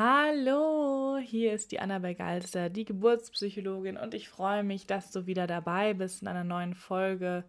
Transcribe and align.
Hallo, 0.00 1.18
hier 1.20 1.54
ist 1.54 1.72
die 1.72 1.80
Annabel 1.80 2.14
Galster, 2.14 2.70
die 2.70 2.84
Geburtspsychologin 2.84 3.96
und 3.96 4.14
ich 4.14 4.28
freue 4.28 4.62
mich, 4.62 4.86
dass 4.86 5.10
du 5.10 5.26
wieder 5.26 5.48
dabei 5.48 5.92
bist 5.92 6.22
in 6.22 6.28
einer 6.28 6.44
neuen 6.44 6.76
Folge 6.76 7.42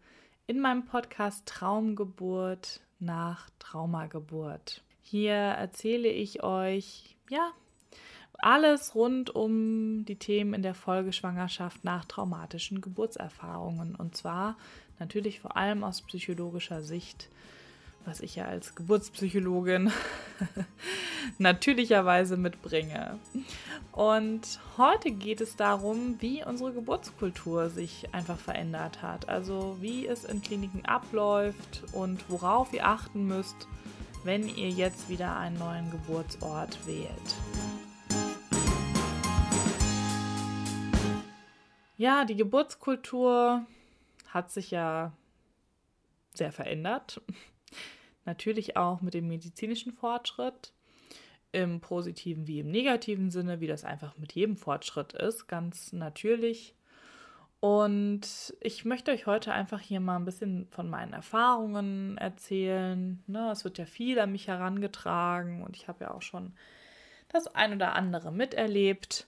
in 0.47 0.59
meinem 0.59 0.83
Podcast 0.83 1.45
Traumgeburt 1.45 2.81
nach 2.97 3.51
Traumageburt. 3.59 4.81
Hier 5.03 5.35
erzähle 5.35 6.09
ich 6.09 6.41
euch, 6.41 7.15
ja, 7.29 7.51
alles 8.39 8.95
rund 8.95 9.29
um 9.29 10.03
die 10.05 10.17
Themen 10.17 10.55
in 10.55 10.63
der 10.63 10.73
Folge 10.73 11.13
Schwangerschaft 11.13 11.83
nach 11.83 12.05
traumatischen 12.05 12.81
Geburtserfahrungen 12.81 13.93
und 13.93 14.17
zwar 14.17 14.57
natürlich 14.97 15.39
vor 15.39 15.55
allem 15.55 15.83
aus 15.83 16.01
psychologischer 16.01 16.81
Sicht 16.81 17.29
was 18.05 18.21
ich 18.21 18.35
ja 18.35 18.45
als 18.45 18.75
Geburtspsychologin 18.75 19.91
natürlicherweise 21.37 22.37
mitbringe. 22.37 23.19
Und 23.91 24.59
heute 24.77 25.11
geht 25.11 25.41
es 25.41 25.55
darum, 25.55 26.15
wie 26.19 26.43
unsere 26.43 26.73
Geburtskultur 26.73 27.69
sich 27.69 28.13
einfach 28.13 28.37
verändert 28.37 29.01
hat. 29.01 29.29
Also 29.29 29.77
wie 29.79 30.07
es 30.07 30.25
in 30.25 30.41
Kliniken 30.41 30.85
abläuft 30.85 31.83
und 31.93 32.29
worauf 32.29 32.73
ihr 32.73 32.85
achten 32.85 33.27
müsst, 33.27 33.67
wenn 34.23 34.47
ihr 34.47 34.69
jetzt 34.69 35.09
wieder 35.09 35.37
einen 35.37 35.57
neuen 35.57 35.91
Geburtsort 35.91 36.77
wählt. 36.87 37.35
Ja, 41.97 42.23
die 42.23 42.37
Geburtskultur 42.37 43.65
hat 44.29 44.51
sich 44.51 44.71
ja 44.71 45.11
sehr 46.33 46.53
verändert. 46.53 47.21
Natürlich 48.29 48.77
auch 48.77 49.01
mit 49.01 49.15
dem 49.15 49.27
medizinischen 49.27 49.91
Fortschritt, 49.91 50.71
im 51.51 51.81
positiven 51.81 52.45
wie 52.45 52.59
im 52.59 52.69
negativen 52.69 53.31
Sinne, 53.31 53.59
wie 53.59 53.65
das 53.65 53.83
einfach 53.83 54.19
mit 54.19 54.33
jedem 54.33 54.55
Fortschritt 54.55 55.13
ist, 55.13 55.47
ganz 55.47 55.93
natürlich. 55.93 56.75
Und 57.59 58.53
ich 58.61 58.85
möchte 58.85 59.09
euch 59.09 59.25
heute 59.25 59.51
einfach 59.51 59.79
hier 59.79 59.99
mal 59.99 60.17
ein 60.17 60.25
bisschen 60.25 60.67
von 60.67 60.91
meinen 60.91 61.13
Erfahrungen 61.13 62.19
erzählen. 62.19 63.23
Ne, 63.25 63.49
es 63.49 63.63
wird 63.63 63.79
ja 63.79 63.87
viel 63.87 64.19
an 64.19 64.31
mich 64.31 64.47
herangetragen 64.47 65.63
und 65.63 65.75
ich 65.75 65.87
habe 65.87 66.03
ja 66.03 66.11
auch 66.11 66.21
schon 66.21 66.53
das 67.29 67.47
ein 67.47 67.73
oder 67.73 67.95
andere 67.95 68.31
miterlebt, 68.31 69.25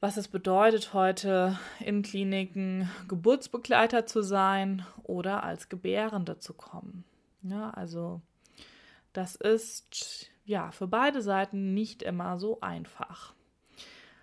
was 0.00 0.16
es 0.16 0.26
bedeutet, 0.26 0.94
heute 0.94 1.60
in 1.78 2.02
Kliniken 2.02 2.90
Geburtsbegleiter 3.06 4.04
zu 4.04 4.22
sein 4.22 4.84
oder 5.04 5.44
als 5.44 5.68
Gebärende 5.68 6.40
zu 6.40 6.54
kommen. 6.54 7.04
Ja, 7.44 7.70
also 7.70 8.20
das 9.12 9.36
ist 9.36 10.30
ja 10.44 10.70
für 10.72 10.86
beide 10.86 11.22
Seiten 11.22 11.74
nicht 11.74 12.02
immer 12.02 12.38
so 12.38 12.60
einfach. 12.60 13.34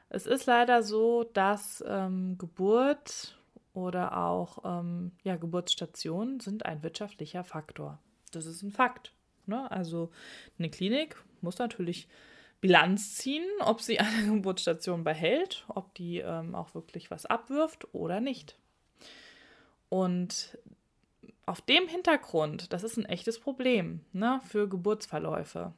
Es 0.10 0.26
ist 0.26 0.46
leider 0.46 0.84
so, 0.84 1.24
dass 1.24 1.84
ähm, 1.88 2.38
Geburt 2.38 3.40
oder 3.74 4.18
auch 4.18 4.60
ähm, 4.66 5.14
ja, 5.24 5.38
Geburtsstationen 5.38 6.42
sind 6.42 6.66
ein 6.66 6.84
wirtschaftlicher 6.84 7.44
Faktor. 7.44 8.00
Das 8.32 8.46
ist 8.46 8.64
ein 8.64 8.72
Fakt. 8.72 9.14
Ne? 9.46 9.70
Also 9.72 10.12
eine 10.60 10.70
Klinik 10.70 11.16
muss 11.42 11.60
natürlich 11.60 12.10
Bilanz 12.60 13.16
ziehen, 13.16 13.46
ob 13.60 13.82
sie 13.82 14.00
eine 14.00 14.36
Geburtsstation 14.36 15.04
behält, 15.04 15.64
ob 15.70 15.94
die 15.96 16.18
ähm, 16.18 16.56
auch 16.56 16.74
wirklich 16.74 17.12
was 17.12 17.26
abwirft 17.26 17.94
oder 17.94 18.20
nicht. 18.20 18.58
Und 19.90 20.58
auf 21.52 21.60
dem 21.60 21.90
Hintergrund, 21.90 22.72
das 22.72 22.84
ist 22.84 22.96
ein 22.96 23.04
echtes 23.04 23.38
Problem 23.38 24.00
ne, 24.14 24.40
für 24.46 24.70
Geburtsverläufe. 24.70 25.74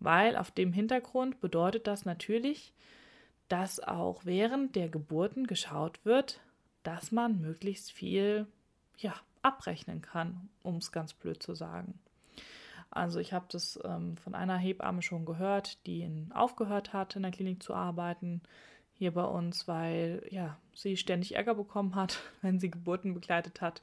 Weil 0.00 0.36
auf 0.36 0.50
dem 0.50 0.74
Hintergrund 0.74 1.40
bedeutet 1.40 1.86
das 1.86 2.04
natürlich, 2.04 2.74
dass 3.48 3.80
auch 3.80 4.26
während 4.26 4.76
der 4.76 4.90
Geburten 4.90 5.46
geschaut 5.46 6.04
wird, 6.04 6.40
dass 6.82 7.10
man 7.10 7.40
möglichst 7.40 7.90
viel 7.90 8.46
ja, 8.98 9.14
abrechnen 9.40 10.02
kann, 10.02 10.50
um 10.62 10.76
es 10.76 10.92
ganz 10.92 11.14
blöd 11.14 11.42
zu 11.42 11.54
sagen. 11.54 11.98
Also 12.90 13.18
ich 13.18 13.32
habe 13.32 13.46
das 13.48 13.80
ähm, 13.84 14.18
von 14.18 14.34
einer 14.34 14.58
Hebamme 14.58 15.00
schon 15.00 15.24
gehört, 15.24 15.86
die 15.86 16.06
aufgehört 16.34 16.92
hat, 16.92 17.16
in 17.16 17.22
der 17.22 17.30
Klinik 17.32 17.62
zu 17.62 17.72
arbeiten, 17.72 18.42
hier 18.92 19.14
bei 19.14 19.24
uns, 19.24 19.66
weil 19.66 20.22
ja, 20.28 20.58
sie 20.74 20.98
ständig 20.98 21.34
Ärger 21.34 21.54
bekommen 21.54 21.94
hat, 21.94 22.20
wenn 22.42 22.60
sie 22.60 22.70
Geburten 22.70 23.14
begleitet 23.14 23.62
hat 23.62 23.80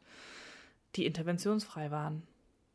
die 0.96 1.06
interventionsfrei 1.06 1.92
waren, 1.92 2.24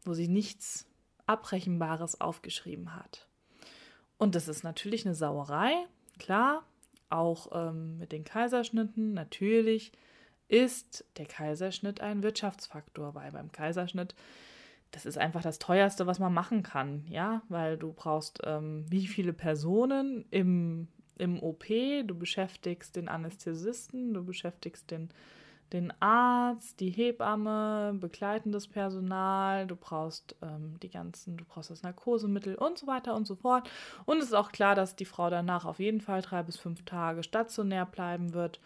wo 0.04 0.14
sie 0.14 0.28
nichts 0.28 0.86
Abrechenbares 1.26 2.20
aufgeschrieben 2.20 2.94
hat. 2.94 3.26
Und 4.19 4.34
das 4.34 4.48
ist 4.48 4.62
natürlich 4.62 5.06
eine 5.06 5.14
Sauerei, 5.14 5.72
klar, 6.19 6.64
auch 7.10 7.48
ähm, 7.53 7.98
mit 7.98 8.12
den 8.12 8.24
Kaiserschnitten, 8.24 9.14
natürlich 9.14 9.92
ist 10.48 11.04
der 11.16 11.26
Kaiserschnitt 11.26 12.00
ein 12.00 12.22
Wirtschaftsfaktor, 12.22 13.14
weil 13.14 13.32
beim 13.32 13.50
Kaiserschnitt, 13.50 14.14
das 14.91 15.06
ist 15.06 15.19
einfach 15.19 15.42
das 15.42 15.58
teuerste, 15.58 16.06
was 16.06 16.19
man 16.19 16.32
machen 16.32 16.62
kann, 16.62 17.04
ja, 17.08 17.42
weil 17.48 17.76
du 17.76 17.92
brauchst 17.92 18.41
ähm, 18.44 18.84
wie 18.88 19.06
viele 19.06 19.32
Personen 19.32 20.24
im, 20.30 20.88
im 21.19 21.42
OP, 21.42 21.66
du 21.69 22.14
beschäftigst 22.14 22.97
den 22.97 23.08
Anästhesisten, 23.08 24.14
du 24.14 24.24
beschäftigst 24.24 24.91
den 24.91 25.10
den 25.72 25.92
Arzt, 26.00 26.78
die 26.80 26.91
Hebamme, 26.91 27.97
begleitendes 28.00 28.69
Personal, 28.69 29.66
du 29.66 29.76
brauchst 29.76 30.36
ähm, 30.42 30.78
die 30.82 30.91
ganzen, 30.91 31.36
du 31.36 31.44
brauchst 31.44 31.70
das 31.70 31.82
Narkosemittel 31.82 32.54
und 32.54 32.78
so 32.78 32.86
weiter 32.86 33.14
und 33.14 33.26
so 33.26 33.34
fort. 33.34 33.69
Und 34.04 34.19
es 34.19 34.26
ist 34.26 34.34
auch 34.34 34.53
klar, 34.53 34.74
dass 34.74 34.97
die 34.97 35.04
Frau 35.04 35.30
danach 35.30 35.64
auf 35.64 35.80
jeden 35.80 36.00
Fall 36.00 36.22
drei 36.22 36.42
bis 36.42 36.56
fünf 36.56 36.84
Tage 36.84 37.22
stationär 37.22 37.86
bleiben 37.86 38.34
wird 38.34 38.60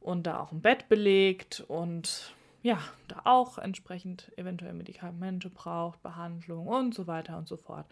und 0.00 0.26
da 0.26 0.40
auch 0.40 0.52
ein 0.52 0.60
Bett 0.60 0.88
belegt 0.88 1.64
und 1.68 2.34
ja, 2.62 2.78
da 3.08 3.22
auch 3.24 3.58
entsprechend 3.58 4.30
eventuell 4.36 4.72
Medikamente 4.72 5.50
braucht, 5.50 6.00
Behandlung 6.02 6.68
und 6.68 6.94
so 6.94 7.08
weiter 7.08 7.36
und 7.36 7.48
so 7.48 7.56
fort 7.56 7.86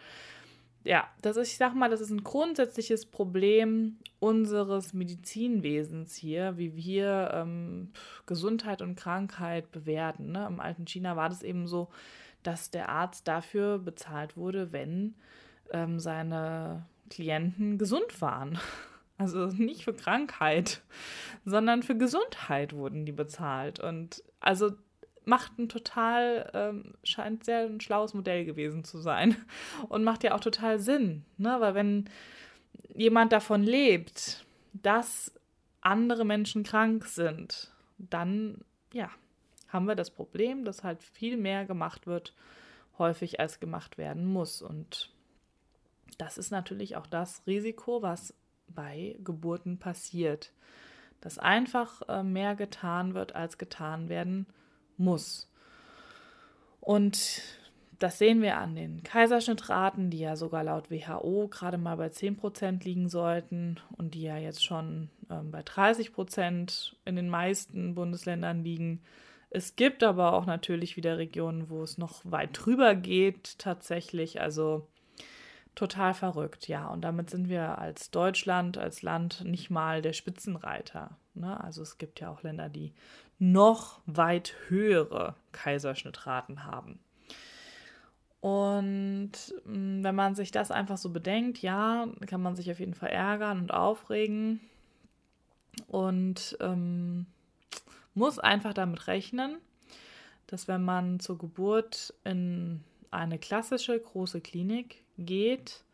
ja, 0.83 1.09
das 1.21 1.37
ist, 1.37 1.53
ich 1.53 1.57
sag 1.59 1.75
mal, 1.75 1.91
das 1.91 2.01
ist 2.01 2.11
ein 2.11 2.25
grundsätzliches 2.25 3.07
Problem 3.07 3.99
unseres 4.19 4.95
Medizinwesens 4.95 6.15
hier, 6.15 6.57
wie 6.57 6.75
wir 6.75 7.31
ähm, 7.35 7.93
Gesundheit 8.27 8.81
und 8.81 8.97
Krankheit 8.97 9.71
bewerten. 9.73 10.33
Ne? 10.33 10.47
Im 10.47 10.61
alten 10.61 10.87
China 10.87 11.17
war 11.17 11.29
das 11.29 11.43
eben 11.43 11.67
so, 11.67 11.89
dass 12.43 12.71
der 12.71 12.89
Arzt 12.89 13.29
dafür 13.29 13.79
bezahlt 13.79 14.37
wurde, 14.37 14.73
wenn 14.73 15.15
ähm, 15.71 16.01
seine 16.01 16.87
Klienten 17.11 17.79
gesund 17.79 18.21
waren. 18.21 18.59
Also 19.19 19.49
nicht 19.49 19.85
für 19.85 19.93
Krankheit, 19.93 20.81
sondern 21.45 21.83
für 21.83 21.95
Gesundheit 21.95 22.73
wurden 22.73 23.05
die 23.05 23.13
bezahlt. 23.13 23.79
Und 23.79 24.25
also 24.41 24.71
macht 25.31 25.59
ein 25.59 25.69
total, 25.69 26.51
ähm, 26.53 26.95
scheint 27.05 27.45
sehr 27.45 27.61
ein 27.61 27.81
schlaues 27.81 28.13
Modell 28.13 28.45
gewesen 28.45 28.85
zu 28.85 28.99
sein 28.99 29.37
und 29.89 30.05
macht 30.05 30.25
ja 30.25 30.35
auch 30.35 30.41
total 30.41 30.79
Sinn, 30.79 31.25
ne? 31.39 31.57
Weil 31.61 31.75
wenn 31.75 32.11
jemand 32.95 33.33
davon 33.33 33.63
lebt, 33.63 34.45
dass 34.75 35.33
andere 35.81 36.25
Menschen 36.25 36.65
krank 36.65 37.07
sind, 37.07 37.73
dann 37.97 38.63
ja, 38.93 39.09
haben 39.69 39.87
wir 39.87 39.95
das 39.95 40.11
Problem, 40.11 40.65
dass 40.65 40.83
halt 40.83 41.03
viel 41.03 41.37
mehr 41.37 41.65
gemacht 41.65 42.07
wird, 42.07 42.35
häufig 42.99 43.41
als 43.41 43.61
gemacht 43.61 43.97
werden 43.97 44.27
muss. 44.27 44.61
Und 44.61 45.11
das 46.19 46.39
ist 46.39 46.51
natürlich 46.51 46.97
auch 46.97 47.07
das 47.07 47.43
Risiko, 47.47 48.03
was 48.03 48.35
bei 48.67 49.17
Geburten 49.23 49.79
passiert. 49.79 50.53
Dass 51.21 51.39
einfach 51.39 52.03
äh, 52.09 52.23
mehr 52.23 52.57
getan 52.57 53.15
wird, 53.15 53.35
als 53.35 53.59
getan 53.59 54.09
werden 54.09 54.47
muss. 55.01 55.51
Und 56.81 57.43
das 57.99 58.19
sehen 58.19 58.41
wir 58.41 58.57
an 58.57 58.75
den 58.75 59.03
Kaiserschnittraten, 59.03 60.11
die 60.11 60.21
ja 60.21 60.35
sogar 60.35 60.65
laut 60.65 60.91
WHO 60.91 61.49
gerade 61.49 61.77
mal 61.77 61.97
bei 61.97 62.07
10% 62.07 62.83
liegen 62.83 63.09
sollten 63.09 63.79
und 63.97 64.15
die 64.15 64.23
ja 64.23 64.39
jetzt 64.39 64.65
schon 64.65 65.11
ähm, 65.31 65.51
bei 65.51 65.61
30% 65.61 66.95
in 67.05 67.17
den 67.17 67.29
meisten 67.29 67.95
Bundesländern 67.95 68.65
liegen. 68.65 69.03
Es 69.51 69.77
gibt 69.77 70.03
aber 70.03 70.33
auch 70.33 70.47
natürlich 70.47 70.97
wieder 70.97 71.19
Regionen, 71.19 71.69
wo 71.69 71.83
es 71.83 71.99
noch 71.99 72.23
weit 72.25 72.51
drüber 72.53 72.95
geht, 72.95 73.59
tatsächlich. 73.59 74.41
Also 74.41 74.87
total 75.81 76.13
verrückt, 76.13 76.69
ja. 76.69 76.89
Und 76.89 77.01
damit 77.01 77.31
sind 77.31 77.49
wir 77.49 77.79
als 77.79 78.11
Deutschland, 78.11 78.77
als 78.77 79.01
Land 79.01 79.43
nicht 79.47 79.71
mal 79.71 80.03
der 80.03 80.13
Spitzenreiter. 80.13 81.17
Ne? 81.33 81.59
Also 81.59 81.81
es 81.81 81.97
gibt 81.97 82.21
ja 82.21 82.29
auch 82.31 82.43
Länder, 82.43 82.69
die 82.69 82.93
noch 83.39 84.03
weit 84.05 84.55
höhere 84.69 85.37
Kaiserschnittraten 85.53 86.67
haben. 86.67 86.99
Und 88.41 89.33
mm, 89.65 90.05
wenn 90.05 90.15
man 90.15 90.35
sich 90.35 90.51
das 90.51 90.71
einfach 90.71 90.99
so 90.99 91.09
bedenkt, 91.09 91.63
ja, 91.63 92.07
kann 92.27 92.43
man 92.43 92.57
sich 92.57 92.71
auf 92.71 92.79
jeden 92.79 92.95
Fall 92.95 93.09
ärgern 93.09 93.61
und 93.61 93.73
aufregen 93.73 94.61
und 95.89 96.59
ähm, 96.61 97.25
muss 98.13 98.39
einfach 98.39 98.75
damit 98.75 99.07
rechnen, 99.07 99.57
dass 100.47 100.69
wenn 100.69 100.85
man 100.85 101.21
zur 101.21 101.39
Geburt 101.39 102.13
in 102.25 102.85
eine 103.11 103.39
klassische 103.39 103.99
große 103.99 104.43
Klinik 104.43 105.03
geht, 105.21 105.85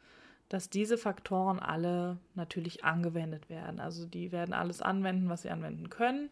dass 0.49 0.71
diese 0.71 0.97
Faktoren 0.97 1.59
alle 1.59 2.19
natürlich 2.35 2.85
angewendet 2.85 3.51
werden. 3.51 3.81
Also 3.81 4.07
die 4.07 4.33
werden 4.33 4.55
alles 4.55 4.81
anwenden, 4.81 5.29
was 5.29 5.43
sie 5.43 5.51
anwenden 5.51 5.91
können. 5.91 6.31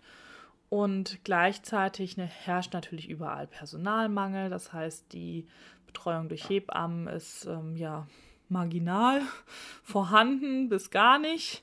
Und 0.69 1.25
gleichzeitig 1.25 2.17
ne, 2.17 2.25
herrscht 2.25 2.73
natürlich 2.73 3.09
überall 3.09 3.47
Personalmangel. 3.47 4.51
Das 4.51 4.73
heißt, 4.73 5.13
die 5.13 5.47
Betreuung 5.87 6.29
durch 6.29 6.49
Hebammen 6.49 7.07
ist 7.09 7.47
ähm, 7.47 7.77
ja 7.77 8.07
marginal 8.49 9.23
vorhanden 9.83 10.69
bis 10.69 10.91
gar 10.91 11.19
nicht. 11.19 11.63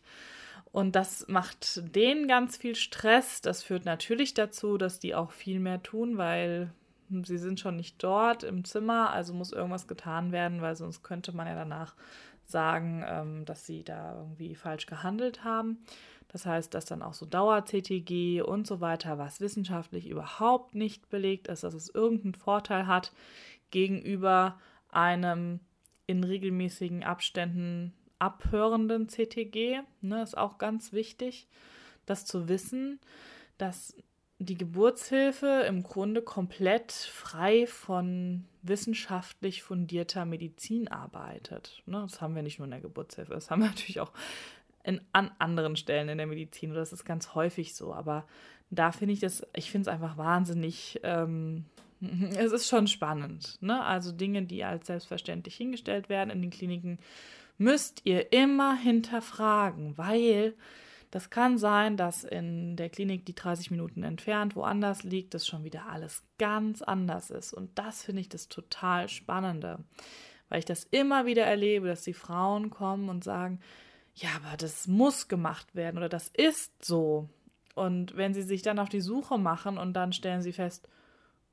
Und 0.72 0.96
das 0.96 1.28
macht 1.28 1.82
denen 1.96 2.28
ganz 2.28 2.56
viel 2.58 2.76
Stress. 2.76 3.42
Das 3.42 3.64
führt 3.64 3.86
natürlich 3.86 4.34
dazu, 4.34 4.78
dass 4.78 5.00
die 5.00 5.16
auch 5.16 5.32
viel 5.32 5.60
mehr 5.60 5.84
tun, 5.84 6.18
weil 6.18 6.72
sie 7.24 7.38
sind 7.38 7.60
schon 7.60 7.76
nicht 7.76 8.02
dort 8.04 8.44
im 8.44 8.64
Zimmer, 8.64 9.12
also 9.12 9.34
muss 9.34 9.52
irgendwas 9.52 9.88
getan 9.88 10.32
werden, 10.32 10.62
weil 10.62 10.76
sonst 10.76 11.04
könnte 11.04 11.36
man 11.36 11.48
ja 11.48 11.56
danach 11.56 11.96
sagen, 12.46 13.04
ähm, 13.08 13.46
dass 13.46 13.66
sie 13.66 13.84
da 13.84 14.16
irgendwie 14.16 14.56
falsch 14.56 14.86
gehandelt 14.86 15.44
haben. 15.44 15.80
Das 16.28 16.46
heißt, 16.46 16.74
dass 16.74 16.86
dann 16.86 17.02
auch 17.02 17.14
so 17.14 17.26
Dauer-CTG 17.26 18.42
und 18.42 18.66
so 18.66 18.80
weiter, 18.80 19.18
was 19.18 19.42
wissenschaftlich 19.42 20.08
überhaupt 20.08 20.76
nicht 20.76 21.10
belegt 21.10 21.48
ist, 21.50 21.64
dass 21.64 21.74
es 21.74 21.90
irgendeinen 21.90 22.36
Vorteil 22.36 22.88
hat 22.88 23.12
gegenüber 23.70 24.58
einem 24.90 25.60
in 26.08 26.24
regelmäßigen 26.24 27.04
Abständen 27.04 27.94
abhörenden 28.20 29.10
CTG. 29.10 29.82
Ne, 30.02 30.24
ist 30.24 30.38
auch 30.38 30.58
ganz 30.58 30.94
wichtig, 30.94 31.48
das 32.06 32.26
zu 32.26 32.48
wissen, 32.48 33.00
dass 33.58 33.96
die 34.42 34.58
Geburtshilfe 34.58 35.66
im 35.68 35.84
Grunde 35.84 36.22
komplett 36.22 36.92
frei 36.92 37.68
von 37.68 38.46
wissenschaftlich 38.64 39.62
fundierter 39.62 40.26
Medizin 40.26 40.88
arbeitet. 40.88 41.84
Ne, 41.86 42.02
das 42.02 42.22
haben 42.22 42.36
wir 42.36 42.42
nicht 42.42 42.60
nur 42.60 42.66
in 42.66 42.72
der 42.72 42.82
Geburtshilfe, 42.82 43.34
das 43.34 43.52
haben 43.52 43.62
wir 43.62 43.68
natürlich 43.70 44.00
auch 44.00 44.12
in, 44.84 45.02
an 45.14 45.32
anderen 45.38 45.76
Stellen 45.76 46.10
in 46.10 46.18
der 46.18 46.28
Medizin. 46.28 46.74
Das 46.74 46.92
ist 46.92 47.06
ganz 47.06 47.36
häufig 47.36 47.76
so. 47.76 47.94
Aber 47.94 48.26
da 48.72 48.92
finde 48.92 49.14
ich 49.14 49.20
das, 49.20 49.46
ich 49.56 49.70
finde 49.70 49.90
es 49.90 49.94
einfach 49.94 50.18
wahnsinnig, 50.18 51.00
ähm, 51.04 51.66
es 52.36 52.52
ist 52.52 52.68
schon 52.68 52.88
spannend. 52.88 53.58
Ne? 53.62 53.84
Also 53.84 54.12
Dinge, 54.12 54.44
die 54.44 54.64
als 54.64 54.88
selbstverständlich 54.88 55.56
hingestellt 55.56 56.10
werden 56.10 56.32
in 56.32 56.42
den 56.42 56.52
Kliniken, 56.52 56.98
müsst 57.58 58.02
ihr 58.06 58.34
immer 58.34 58.76
hinterfragen, 58.76 59.98
weil 59.98 60.56
das 61.12 61.30
kann 61.30 61.58
sein, 61.58 61.98
dass 61.98 62.24
in 62.24 62.78
der 62.78 62.90
Klinik, 62.90 63.26
die 63.26 63.36
30 63.36 63.70
Minuten 63.70 64.04
entfernt 64.04 64.56
woanders 64.56 65.04
liegt, 65.04 65.34
das 65.34 65.46
schon 65.46 65.66
wieder 65.66 65.88
alles 65.88 66.24
ganz 66.40 66.82
anders 66.82 67.30
ist. 67.30 67.54
Und 67.54 67.78
das 67.78 68.04
finde 68.04 68.22
ich 68.22 68.30
das 68.30 68.48
total 68.48 69.10
Spannende, 69.10 69.80
weil 70.48 70.60
ich 70.60 70.66
das 70.66 70.86
immer 70.86 71.26
wieder 71.26 71.44
erlebe, 71.44 71.88
dass 71.88 72.04
die 72.04 72.14
Frauen 72.14 72.70
kommen 72.70 73.10
und 73.10 73.26
sagen, 73.26 73.60
ja, 74.16 74.30
aber 74.38 74.56
das 74.56 74.88
muss 74.88 75.28
gemacht 75.28 75.76
werden 75.76 75.98
oder 75.98 76.10
das 76.10 76.30
ist 76.30 76.84
so. 76.84 77.30
Und 77.76 78.16
wenn 78.16 78.34
sie 78.34 78.44
sich 78.44 78.62
dann 78.62 78.80
auf 78.80 78.90
die 78.90 79.02
Suche 79.02 79.38
machen 79.38 79.78
und 79.78 79.94
dann 79.94 80.14
stellen 80.14 80.42
sie 80.42 80.54
fest, 80.54 80.88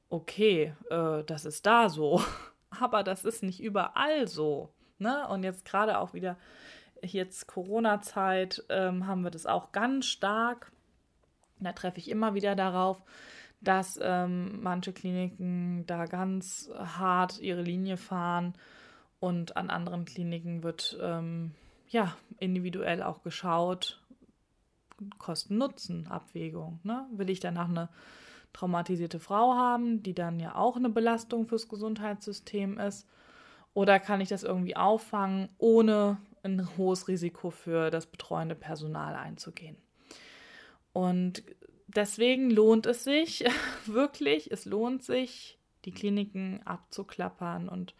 okay, 0.08 0.72
äh, 0.90 1.24
das 1.24 1.44
ist 1.44 1.66
da 1.66 1.88
so, 1.88 2.22
aber 2.70 3.02
das 3.02 3.24
ist 3.24 3.42
nicht 3.42 3.60
überall 3.60 4.28
so. 4.28 4.72
Ne? 4.98 5.26
Und 5.28 5.42
jetzt 5.42 5.64
gerade 5.64 5.98
auch 5.98 6.14
wieder, 6.14 6.36
jetzt 7.02 7.46
Corona-Zeit, 7.46 8.64
ähm, 8.68 9.06
haben 9.06 9.22
wir 9.22 9.30
das 9.30 9.46
auch 9.46 9.72
ganz 9.72 10.06
stark. 10.06 10.72
Da 11.60 11.72
treffe 11.72 11.98
ich 11.98 12.10
immer 12.10 12.34
wieder 12.34 12.54
darauf, 12.54 13.02
dass 13.60 13.98
ähm, 14.00 14.62
manche 14.62 14.92
Kliniken 14.92 15.84
da 15.86 16.06
ganz 16.06 16.70
hart 16.76 17.40
ihre 17.40 17.62
Linie 17.62 17.96
fahren 17.96 18.54
und 19.20 19.56
an 19.56 19.70
anderen 19.70 20.04
Kliniken 20.04 20.62
wird 20.62 20.96
ähm, 21.02 21.52
ja, 21.88 22.16
individuell 22.38 23.02
auch 23.02 23.22
geschaut, 23.22 24.00
Kosten-Nutzen-Abwägung. 25.18 26.80
Ne? 26.82 27.06
Will 27.12 27.30
ich 27.30 27.40
danach 27.40 27.68
eine 27.68 27.88
traumatisierte 28.52 29.20
Frau 29.20 29.54
haben, 29.54 30.02
die 30.02 30.14
dann 30.14 30.40
ja 30.40 30.54
auch 30.54 30.76
eine 30.76 30.90
Belastung 30.90 31.46
fürs 31.46 31.68
Gesundheitssystem 31.68 32.78
ist? 32.78 33.08
Oder 33.74 34.00
kann 34.00 34.20
ich 34.20 34.28
das 34.28 34.42
irgendwie 34.42 34.76
auffangen, 34.76 35.48
ohne 35.58 36.18
ein 36.42 36.76
hohes 36.76 37.08
Risiko 37.08 37.50
für 37.50 37.90
das 37.90 38.06
betreuende 38.06 38.54
Personal 38.54 39.14
einzugehen? 39.14 39.76
Und 40.92 41.42
deswegen 41.86 42.50
lohnt 42.50 42.86
es 42.86 43.04
sich 43.04 43.44
wirklich, 43.86 44.50
es 44.50 44.64
lohnt 44.64 45.02
sich, 45.02 45.58
die 45.84 45.92
Kliniken 45.92 46.60
abzuklappern 46.64 47.68
und 47.68 47.94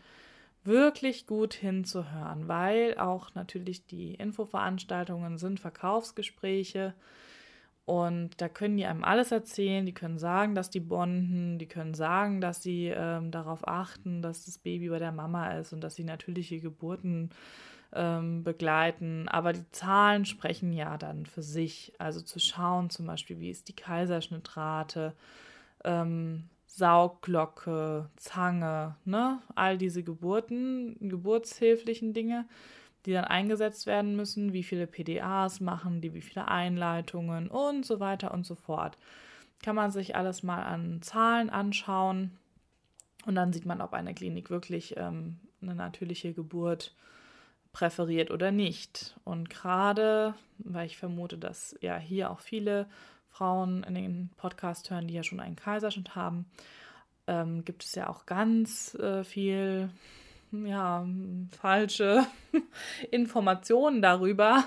wirklich 0.65 1.27
gut 1.27 1.55
hinzuhören, 1.55 2.49
weil 2.49 2.99
auch 2.99 3.35
natürlich 3.35 3.87
die 3.87 4.15
Infoveranstaltungen 4.15 5.39
sind 5.39 5.61
Verkaufsgespräche 5.61 6.95
und 7.89 8.43
da 8.43 8.51
können 8.51 8.77
die 8.77 8.85
einem 8.85 9.03
alles 9.03 9.33
erzählen. 9.33 9.87
Die 9.87 9.95
können 9.95 10.19
sagen, 10.19 10.55
dass 10.55 10.69
die 10.69 10.79
bonden, 10.79 11.59
die 11.59 11.65
können 11.65 11.95
sagen, 11.95 12.43
dass 12.43 12.63
sie 12.63 12.93
ähm, 12.95 13.31
darauf 13.31 13.67
achten, 13.67 14.21
dass 14.21 14.45
das 14.45 14.59
Baby 14.59 14.91
bei 14.91 14.99
der 14.99 15.11
Mama 15.11 15.53
ist 15.53 15.73
und 15.73 15.81
dass 15.81 15.95
sie 15.95 16.05
natürliche 16.05 16.61
Geburten 16.61 17.31
ähm, 17.93 18.45
begleiten. 18.45 19.29
Aber 19.29 19.53
die 19.53 19.69
Zahlen 19.73 20.25
sprechen 20.25 20.73
ja 20.73 20.99
dann 20.99 21.27
für 21.27 21.43
sich. 21.43 21.93
Also 21.99 22.21
zu 22.21 22.39
schauen, 22.39 22.91
zum 22.91 23.07
Beispiel, 23.07 23.41
wie 23.41 23.51
ist 23.51 23.69
die 23.69 23.77
Kaiserschnittrate, 23.77 25.15
ähm, 25.85 26.45
Saugglocke, 26.67 28.09
Zange, 28.17 28.97
ne? 29.05 29.41
All 29.55 29.79
diese 29.79 30.03
Geburten, 30.03 30.97
geburtshilflichen 31.01 32.13
Dinge, 32.15 32.47
die 33.05 33.13
dann 33.13 33.25
eingesetzt 33.25 33.87
werden 33.87 34.17
müssen, 34.17 34.53
wie 34.53 34.63
viele 34.63 34.87
PDAs 34.87 35.61
machen 35.61 36.01
die, 36.01 36.15
wie 36.15 36.21
viele 36.21 36.49
Einleitungen 36.49 37.49
und 37.49 37.85
so 37.85 38.01
weiter 38.01 38.33
und 38.33 38.47
so 38.47 38.55
fort. 38.55 38.97
Kann 39.63 39.75
man 39.75 39.91
sich 39.91 40.15
alles 40.15 40.43
mal 40.43 40.63
an 40.63 41.03
Zahlen 41.03 41.51
anschauen 41.51 42.33
und 43.27 43.35
dann 43.35 43.53
sieht 43.53 43.67
man, 43.67 43.81
ob 43.81 43.93
eine 43.93 44.15
Klinik 44.15 44.51
wirklich 44.51 44.97
ähm, 44.97 45.41
eine 45.61 45.75
natürliche 45.75 46.33
Geburt 46.33 46.95
präferiert 47.79 48.33
oder 48.33 48.51
nicht. 48.51 49.15
Und 49.23 49.51
gerade, 49.51 50.35
weil 50.59 50.87
ich 50.87 50.97
vermute, 50.97 51.39
dass 51.39 51.77
ja 51.81 51.97
hier 51.97 52.29
auch 52.33 52.41
viele 52.41 52.89
Frauen 53.31 53.85
in 53.85 53.95
den 53.95 54.31
Podcast 54.37 54.91
hören, 54.91 55.07
die 55.07 55.15
ja 55.15 55.23
schon 55.23 55.39
einen 55.39 55.55
Kaiserschnitt 55.55 56.17
haben, 56.17 56.47
ähm, 57.29 57.65
gibt 57.65 57.85
es 57.85 57.95
ja 57.95 58.09
auch 58.09 58.27
ganz 58.27 58.97
äh, 58.97 59.23
viel 59.23 59.91
ja, 60.53 61.07
falsche 61.61 62.27
Informationen 63.11 64.03
darüber, 64.03 64.65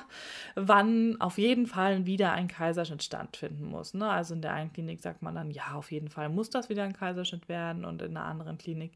wann 0.56 1.20
auf 1.20 1.38
jeden 1.38 1.68
Fall 1.68 2.06
wieder 2.06 2.32
ein 2.34 2.48
Kaiserschnitt 2.48 3.04
stattfinden 3.04 3.66
muss. 3.66 3.94
Ne? 3.94 4.10
Also 4.10 4.34
in 4.34 4.42
der 4.42 4.54
einen 4.54 4.74
Klinik 4.74 5.02
sagt 5.02 5.22
man 5.22 5.36
dann, 5.36 5.52
ja, 5.52 5.74
auf 5.74 5.92
jeden 5.92 6.10
Fall 6.10 6.30
muss 6.30 6.50
das 6.50 6.70
wieder 6.70 6.84
ein 6.84 6.94
Kaiserschnitt 6.94 7.50
werden 7.50 7.86
und 7.86 8.02
in 8.02 8.14
der 8.14 8.24
anderen 8.24 8.58
Klinik 8.58 8.94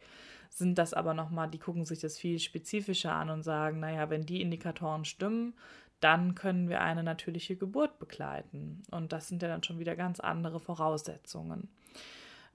sind 0.49 0.77
das 0.77 0.93
aber 0.93 1.13
nochmal, 1.13 1.49
die 1.49 1.59
gucken 1.59 1.85
sich 1.85 1.99
das 1.99 2.17
viel 2.17 2.39
spezifischer 2.39 3.11
an 3.11 3.29
und 3.29 3.43
sagen, 3.43 3.79
naja, 3.79 4.09
wenn 4.09 4.25
die 4.25 4.41
Indikatoren 4.41 5.03
stimmen, 5.03 5.53
dann 5.99 6.35
können 6.35 6.69
wir 6.69 6.81
eine 6.81 7.03
natürliche 7.03 7.55
Geburt 7.55 7.99
begleiten. 7.99 8.83
Und 8.91 9.11
das 9.11 9.27
sind 9.27 9.41
ja 9.41 9.47
dann 9.47 9.63
schon 9.63 9.79
wieder 9.79 9.95
ganz 9.95 10.19
andere 10.19 10.59
Voraussetzungen. 10.59 11.69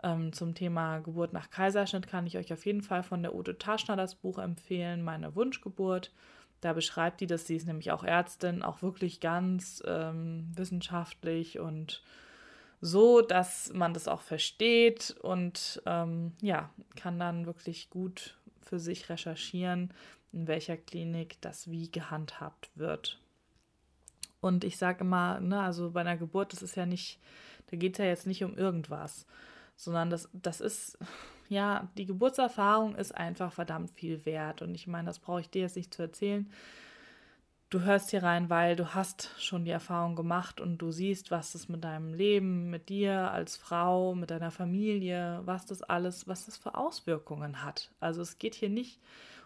Ähm, 0.02 0.32
zum 0.32 0.54
Thema 0.54 0.98
Geburt 1.00 1.32
nach 1.32 1.50
Kaiserschnitt 1.50 2.06
kann 2.06 2.26
ich 2.26 2.38
euch 2.38 2.52
auf 2.52 2.64
jeden 2.64 2.82
Fall 2.82 3.02
von 3.02 3.22
der 3.22 3.34
Ute 3.34 3.58
Taschner 3.58 3.96
das 3.96 4.14
Buch 4.14 4.38
empfehlen, 4.38 5.02
Meine 5.02 5.34
Wunschgeburt. 5.34 6.12
Da 6.60 6.72
beschreibt 6.72 7.20
die 7.20 7.26
das, 7.26 7.46
sie 7.46 7.56
ist 7.56 7.66
nämlich 7.66 7.90
auch 7.90 8.04
Ärztin, 8.04 8.62
auch 8.62 8.82
wirklich 8.82 9.20
ganz 9.20 9.82
ähm, 9.86 10.52
wissenschaftlich 10.54 11.58
und 11.58 12.02
so, 12.82 13.20
dass 13.20 13.72
man 13.72 13.94
das 13.94 14.08
auch 14.08 14.22
versteht 14.22 15.16
und 15.22 15.82
ähm, 15.86 16.32
ja, 16.40 16.70
kann 16.96 17.18
dann 17.18 17.46
wirklich 17.46 17.90
gut 17.90 18.38
für 18.60 18.78
sich 18.78 19.08
recherchieren, 19.08 19.92
in 20.32 20.46
welcher 20.46 20.76
Klinik 20.76 21.40
das 21.40 21.70
wie 21.70 21.90
gehandhabt 21.90 22.70
wird. 22.74 23.18
Und 24.40 24.64
ich 24.64 24.78
sage 24.78 25.00
immer, 25.00 25.40
ne, 25.40 25.60
also 25.60 25.90
bei 25.90 26.00
einer 26.00 26.16
Geburt, 26.16 26.52
das 26.52 26.62
ist 26.62 26.76
ja 26.76 26.86
nicht, 26.86 27.18
da 27.70 27.76
geht 27.76 27.94
es 27.94 27.98
ja 27.98 28.06
jetzt 28.06 28.26
nicht 28.26 28.42
um 28.44 28.56
irgendwas, 28.56 29.26
sondern 29.80 30.10
das, 30.10 30.28
das 30.34 30.60
ist, 30.60 30.98
ja, 31.48 31.88
die 31.96 32.04
Geburtserfahrung 32.04 32.96
ist 32.96 33.16
einfach 33.16 33.52
verdammt 33.52 33.90
viel 33.90 34.26
wert. 34.26 34.60
Und 34.60 34.74
ich 34.74 34.86
meine, 34.86 35.06
das 35.06 35.18
brauche 35.18 35.40
ich 35.40 35.48
dir 35.48 35.62
jetzt 35.62 35.76
nicht 35.76 35.94
zu 35.94 36.02
erzählen. 36.02 36.50
Du 37.70 37.80
hörst 37.80 38.10
hier 38.10 38.22
rein, 38.22 38.50
weil 38.50 38.76
du 38.76 38.94
hast 38.94 39.30
schon 39.38 39.64
die 39.64 39.70
Erfahrung 39.70 40.16
gemacht 40.16 40.60
und 40.60 40.78
du 40.78 40.90
siehst, 40.90 41.30
was 41.30 41.52
das 41.52 41.68
mit 41.68 41.82
deinem 41.84 42.12
Leben, 42.12 42.68
mit 42.68 42.88
dir 42.88 43.30
als 43.30 43.56
Frau, 43.56 44.14
mit 44.14 44.30
deiner 44.30 44.50
Familie, 44.50 45.40
was 45.44 45.66
das 45.66 45.82
alles, 45.82 46.28
was 46.28 46.46
das 46.46 46.56
für 46.56 46.74
Auswirkungen 46.74 47.64
hat. 47.64 47.90
Also 48.00 48.22
es 48.22 48.38
geht 48.38 48.54
hier 48.54 48.70
nicht 48.70 49.00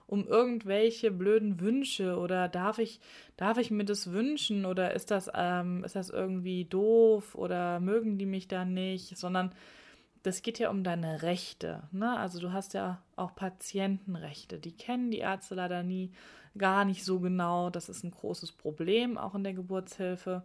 um 0.06 0.26
irgendwelche 0.26 1.10
blöden 1.10 1.60
Wünsche 1.60 2.18
oder 2.18 2.48
darf 2.48 2.78
ich, 2.78 3.00
darf 3.36 3.56
ich 3.58 3.70
mir 3.70 3.84
das 3.84 4.10
wünschen 4.10 4.66
oder 4.66 4.94
ist 4.94 5.10
das, 5.10 5.30
ähm, 5.34 5.84
ist 5.84 5.96
das 5.96 6.10
irgendwie 6.10 6.64
doof 6.64 7.34
oder 7.34 7.78
mögen 7.80 8.18
die 8.18 8.26
mich 8.26 8.48
da 8.48 8.64
nicht, 8.64 9.16
sondern 9.16 9.52
das 10.24 10.40
geht 10.40 10.58
ja 10.58 10.70
um 10.70 10.82
deine 10.82 11.22
Rechte. 11.22 11.82
Ne? 11.92 12.18
Also 12.18 12.40
du 12.40 12.52
hast 12.52 12.72
ja 12.72 13.02
auch 13.14 13.34
Patientenrechte. 13.34 14.58
Die 14.58 14.72
kennen 14.72 15.10
die 15.10 15.18
Ärzte 15.18 15.54
leider 15.54 15.82
nie 15.82 16.12
gar 16.56 16.86
nicht 16.86 17.04
so 17.04 17.20
genau. 17.20 17.68
Das 17.68 17.90
ist 17.90 18.04
ein 18.04 18.10
großes 18.10 18.52
Problem 18.52 19.18
auch 19.18 19.34
in 19.34 19.44
der 19.44 19.52
Geburtshilfe. 19.52 20.42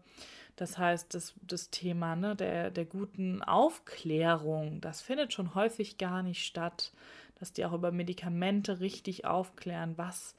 Das 0.57 0.77
heißt, 0.77 1.13
das, 1.15 1.33
das 1.41 1.69
Thema 1.69 2.17
ne, 2.17 2.36
der, 2.36 2.71
der 2.71 2.83
guten 2.83 3.41
Aufklärung, 3.41 4.81
das 4.81 5.01
findet 5.01 5.31
schon 5.31 5.55
häufig 5.55 5.98
gar 5.98 6.24
nicht 6.24 6.45
statt, 6.45 6.91
dass 7.39 7.53
die 7.53 7.65
auch 7.65 7.71
über 7.71 7.93
Medikamente 7.93 8.81
richtig 8.81 9.24
aufklären, 9.24 9.98
was 9.98 10.36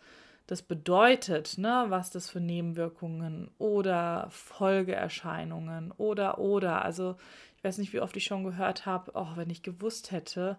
das 0.50 0.62
bedeutet, 0.62 1.58
ne, 1.58 1.84
was 1.90 2.10
das 2.10 2.28
für 2.28 2.40
Nebenwirkungen 2.40 3.52
oder 3.58 4.26
Folgeerscheinungen 4.30 5.92
oder 5.92 6.40
oder. 6.40 6.84
Also 6.84 7.14
ich 7.56 7.62
weiß 7.62 7.78
nicht, 7.78 7.92
wie 7.92 8.00
oft 8.00 8.16
ich 8.16 8.24
schon 8.24 8.42
gehört 8.42 8.84
habe, 8.84 9.14
auch 9.14 9.36
wenn 9.36 9.48
ich 9.48 9.62
gewusst 9.62 10.10
hätte, 10.10 10.58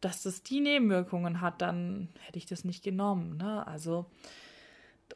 dass 0.00 0.24
das 0.24 0.42
die 0.42 0.58
Nebenwirkungen 0.58 1.40
hat, 1.40 1.62
dann 1.62 2.08
hätte 2.18 2.36
ich 2.38 2.46
das 2.46 2.64
nicht 2.64 2.82
genommen. 2.82 3.36
Ne? 3.36 3.64
Also, 3.64 4.06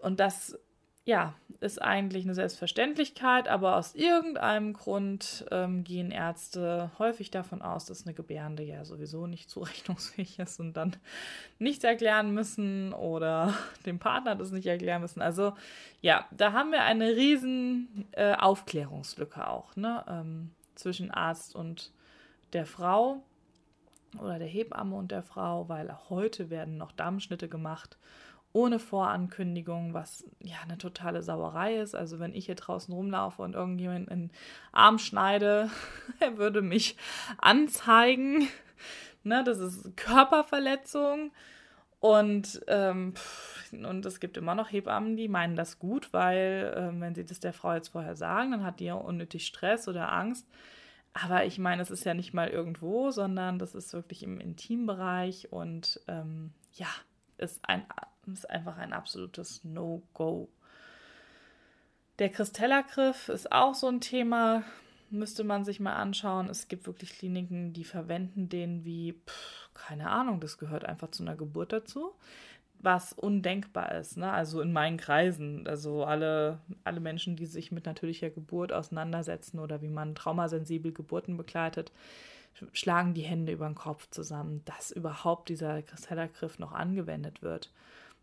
und 0.00 0.20
das 0.20 0.56
ja, 1.04 1.34
ist 1.60 1.82
eigentlich 1.82 2.24
eine 2.24 2.34
Selbstverständlichkeit, 2.34 3.48
aber 3.48 3.76
aus 3.76 3.94
irgendeinem 3.94 4.72
Grund 4.72 5.44
ähm, 5.50 5.82
gehen 5.82 6.12
Ärzte 6.12 6.92
häufig 6.98 7.30
davon 7.32 7.60
aus, 7.60 7.86
dass 7.86 8.06
eine 8.06 8.14
Gebärende 8.14 8.62
ja 8.62 8.84
sowieso 8.84 9.26
nicht 9.26 9.50
zurechnungsfähig 9.50 10.38
ist 10.38 10.60
und 10.60 10.74
dann 10.74 10.96
nichts 11.58 11.82
erklären 11.82 12.32
müssen 12.34 12.92
oder 12.92 13.54
dem 13.86 13.98
Partner 13.98 14.36
das 14.36 14.52
nicht 14.52 14.66
erklären 14.66 15.02
müssen. 15.02 15.22
Also 15.22 15.54
ja, 16.00 16.26
da 16.30 16.52
haben 16.52 16.70
wir 16.70 16.82
eine 16.82 17.16
riesen 17.16 18.06
äh, 18.12 18.34
Aufklärungslücke 18.34 19.48
auch 19.48 19.74
ne? 19.74 20.04
Ähm, 20.08 20.50
zwischen 20.76 21.10
Arzt 21.10 21.54
und 21.54 21.92
der 22.52 22.66
Frau 22.66 23.22
oder 24.18 24.38
der 24.38 24.48
Hebamme 24.48 24.96
und 24.96 25.10
der 25.10 25.22
Frau, 25.22 25.68
weil 25.68 25.96
heute 26.10 26.50
werden 26.50 26.76
noch 26.76 26.92
Darmschnitte 26.92 27.48
gemacht 27.48 27.96
ohne 28.52 28.78
Vorankündigung, 28.78 29.94
was 29.94 30.24
ja 30.40 30.56
eine 30.62 30.78
totale 30.78 31.22
Sauerei 31.22 31.76
ist. 31.76 31.94
Also 31.94 32.18
wenn 32.18 32.34
ich 32.34 32.46
hier 32.46 32.54
draußen 32.54 32.92
rumlaufe 32.92 33.42
und 33.42 33.54
irgendjemand 33.54 34.08
in 34.10 34.28
den 34.28 34.30
Arm 34.72 34.98
schneide, 34.98 35.70
er 36.20 36.38
würde 36.38 36.62
mich 36.62 36.96
anzeigen. 37.38 38.48
Ne, 39.24 39.44
das 39.44 39.60
ist 39.60 39.96
Körperverletzung. 39.96 41.30
Und, 42.00 42.60
ähm, 42.66 43.14
und 43.70 44.04
es 44.04 44.18
gibt 44.18 44.36
immer 44.36 44.56
noch 44.56 44.72
Hebammen, 44.72 45.16
die 45.16 45.28
meinen 45.28 45.54
das 45.54 45.78
gut, 45.78 46.12
weil 46.12 46.74
ähm, 46.76 47.00
wenn 47.00 47.14
sie 47.14 47.24
das 47.24 47.38
der 47.38 47.52
Frau 47.52 47.72
jetzt 47.72 47.90
vorher 47.90 48.16
sagen, 48.16 48.50
dann 48.50 48.64
hat 48.64 48.80
die 48.80 48.86
ja 48.86 48.94
unnötig 48.94 49.46
Stress 49.46 49.86
oder 49.86 50.10
Angst. 50.10 50.48
Aber 51.14 51.44
ich 51.44 51.60
meine, 51.60 51.80
es 51.80 51.92
ist 51.92 52.04
ja 52.04 52.14
nicht 52.14 52.34
mal 52.34 52.48
irgendwo, 52.48 53.12
sondern 53.12 53.60
das 53.60 53.76
ist 53.76 53.92
wirklich 53.92 54.24
im 54.24 54.40
Intimbereich 54.40 55.52
und 55.52 56.00
ähm, 56.08 56.50
ja, 56.72 56.88
ist 57.38 57.60
ein 57.68 57.84
ist 58.32 58.48
einfach 58.48 58.76
ein 58.76 58.92
absolutes 58.92 59.64
No-Go. 59.64 60.48
Der 62.18 62.28
Kristellergriff 62.28 63.28
ist 63.28 63.50
auch 63.50 63.74
so 63.74 63.88
ein 63.88 64.00
Thema, 64.00 64.62
müsste 65.10 65.44
man 65.44 65.64
sich 65.64 65.80
mal 65.80 65.96
anschauen. 65.96 66.48
Es 66.48 66.68
gibt 66.68 66.86
wirklich 66.86 67.18
Kliniken, 67.18 67.72
die 67.72 67.84
verwenden 67.84 68.48
den 68.48 68.84
wie, 68.84 69.14
pff, 69.26 69.70
keine 69.74 70.10
Ahnung, 70.10 70.40
das 70.40 70.58
gehört 70.58 70.84
einfach 70.84 71.10
zu 71.10 71.22
einer 71.22 71.36
Geburt 71.36 71.72
dazu, 71.72 72.12
was 72.78 73.12
undenkbar 73.12 73.92
ist. 73.92 74.16
Ne? 74.16 74.30
Also 74.30 74.60
in 74.60 74.72
meinen 74.72 74.98
Kreisen, 74.98 75.66
also 75.66 76.04
alle, 76.04 76.60
alle 76.84 77.00
Menschen, 77.00 77.36
die 77.36 77.46
sich 77.46 77.72
mit 77.72 77.86
natürlicher 77.86 78.30
Geburt 78.30 78.72
auseinandersetzen 78.72 79.58
oder 79.58 79.82
wie 79.82 79.88
man 79.88 80.14
traumasensibel 80.14 80.92
Geburten 80.92 81.36
begleitet, 81.36 81.92
schlagen 82.72 83.14
die 83.14 83.22
Hände 83.22 83.52
über 83.52 83.66
den 83.66 83.74
Kopf 83.74 84.08
zusammen, 84.10 84.62
dass 84.64 84.90
überhaupt 84.90 85.48
dieser 85.48 85.82
Kristellergriff 85.82 86.58
noch 86.58 86.72
angewendet 86.72 87.42
wird. 87.42 87.72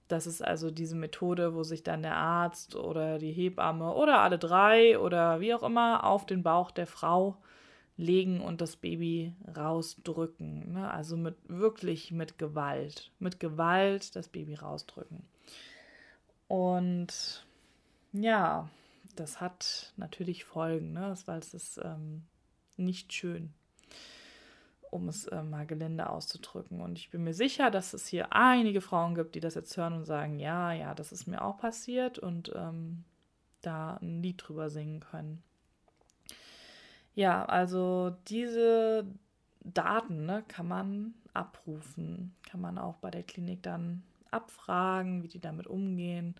Das 0.07 0.25
ist 0.25 0.43
also 0.43 0.71
diese 0.71 0.95
Methode, 0.95 1.53
wo 1.53 1.63
sich 1.63 1.83
dann 1.83 2.01
der 2.01 2.15
Arzt 2.15 2.75
oder 2.75 3.19
die 3.19 3.31
Hebamme 3.31 3.93
oder 3.93 4.21
alle 4.21 4.39
drei 4.39 4.97
oder 4.97 5.39
wie 5.39 5.53
auch 5.53 5.61
immer 5.61 6.03
auf 6.03 6.25
den 6.25 6.41
Bauch 6.41 6.71
der 6.71 6.87
Frau 6.87 7.37
legen 7.95 8.41
und 8.41 8.61
das 8.61 8.75
Baby 8.75 9.33
rausdrücken. 9.55 10.73
Ne? 10.73 10.89
Also 10.89 11.15
mit 11.15 11.35
wirklich 11.47 12.11
mit 12.11 12.39
Gewalt. 12.39 13.11
Mit 13.19 13.39
Gewalt 13.39 14.15
das 14.15 14.29
Baby 14.29 14.55
rausdrücken. 14.55 15.27
Und 16.47 17.45
ja, 18.11 18.67
das 19.15 19.41
hat 19.41 19.93
natürlich 19.97 20.43
Folgen, 20.43 20.93
ne? 20.93 21.13
weil 21.25 21.39
es 21.39 21.53
ist 21.53 21.79
ähm, 21.83 22.23
nicht 22.77 23.13
schön 23.13 23.53
um 24.91 25.09
es 25.09 25.27
äh, 25.27 25.43
mal 25.43 25.65
gelinde 25.65 26.09
auszudrücken. 26.09 26.81
Und 26.81 26.97
ich 26.97 27.09
bin 27.09 27.23
mir 27.23 27.33
sicher, 27.33 27.71
dass 27.71 27.93
es 27.93 28.07
hier 28.07 28.33
einige 28.33 28.81
Frauen 28.81 29.15
gibt, 29.15 29.35
die 29.35 29.39
das 29.39 29.55
jetzt 29.55 29.75
hören 29.77 29.93
und 29.93 30.05
sagen, 30.05 30.39
ja, 30.39 30.71
ja, 30.71 30.93
das 30.93 31.11
ist 31.11 31.27
mir 31.27 31.43
auch 31.43 31.57
passiert 31.57 32.19
und 32.19 32.51
ähm, 32.55 33.03
da 33.61 33.97
ein 34.01 34.21
Lied 34.21 34.41
drüber 34.45 34.69
singen 34.69 34.99
können. 34.99 35.43
Ja, 37.15 37.45
also 37.45 38.15
diese 38.27 39.05
Daten 39.63 40.25
ne, 40.25 40.43
kann 40.47 40.67
man 40.67 41.13
abrufen, 41.33 42.35
kann 42.49 42.61
man 42.61 42.77
auch 42.77 42.95
bei 42.95 43.11
der 43.11 43.23
Klinik 43.23 43.63
dann 43.63 44.03
abfragen, 44.31 45.23
wie 45.23 45.27
die 45.27 45.39
damit 45.39 45.67
umgehen, 45.67 46.35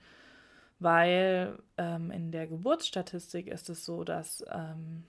weil 0.79 1.59
ähm, 1.77 2.11
in 2.11 2.31
der 2.31 2.47
Geburtsstatistik 2.47 3.47
ist 3.47 3.69
es 3.69 3.83
so, 3.83 4.03
dass 4.03 4.43
ähm, 4.51 5.03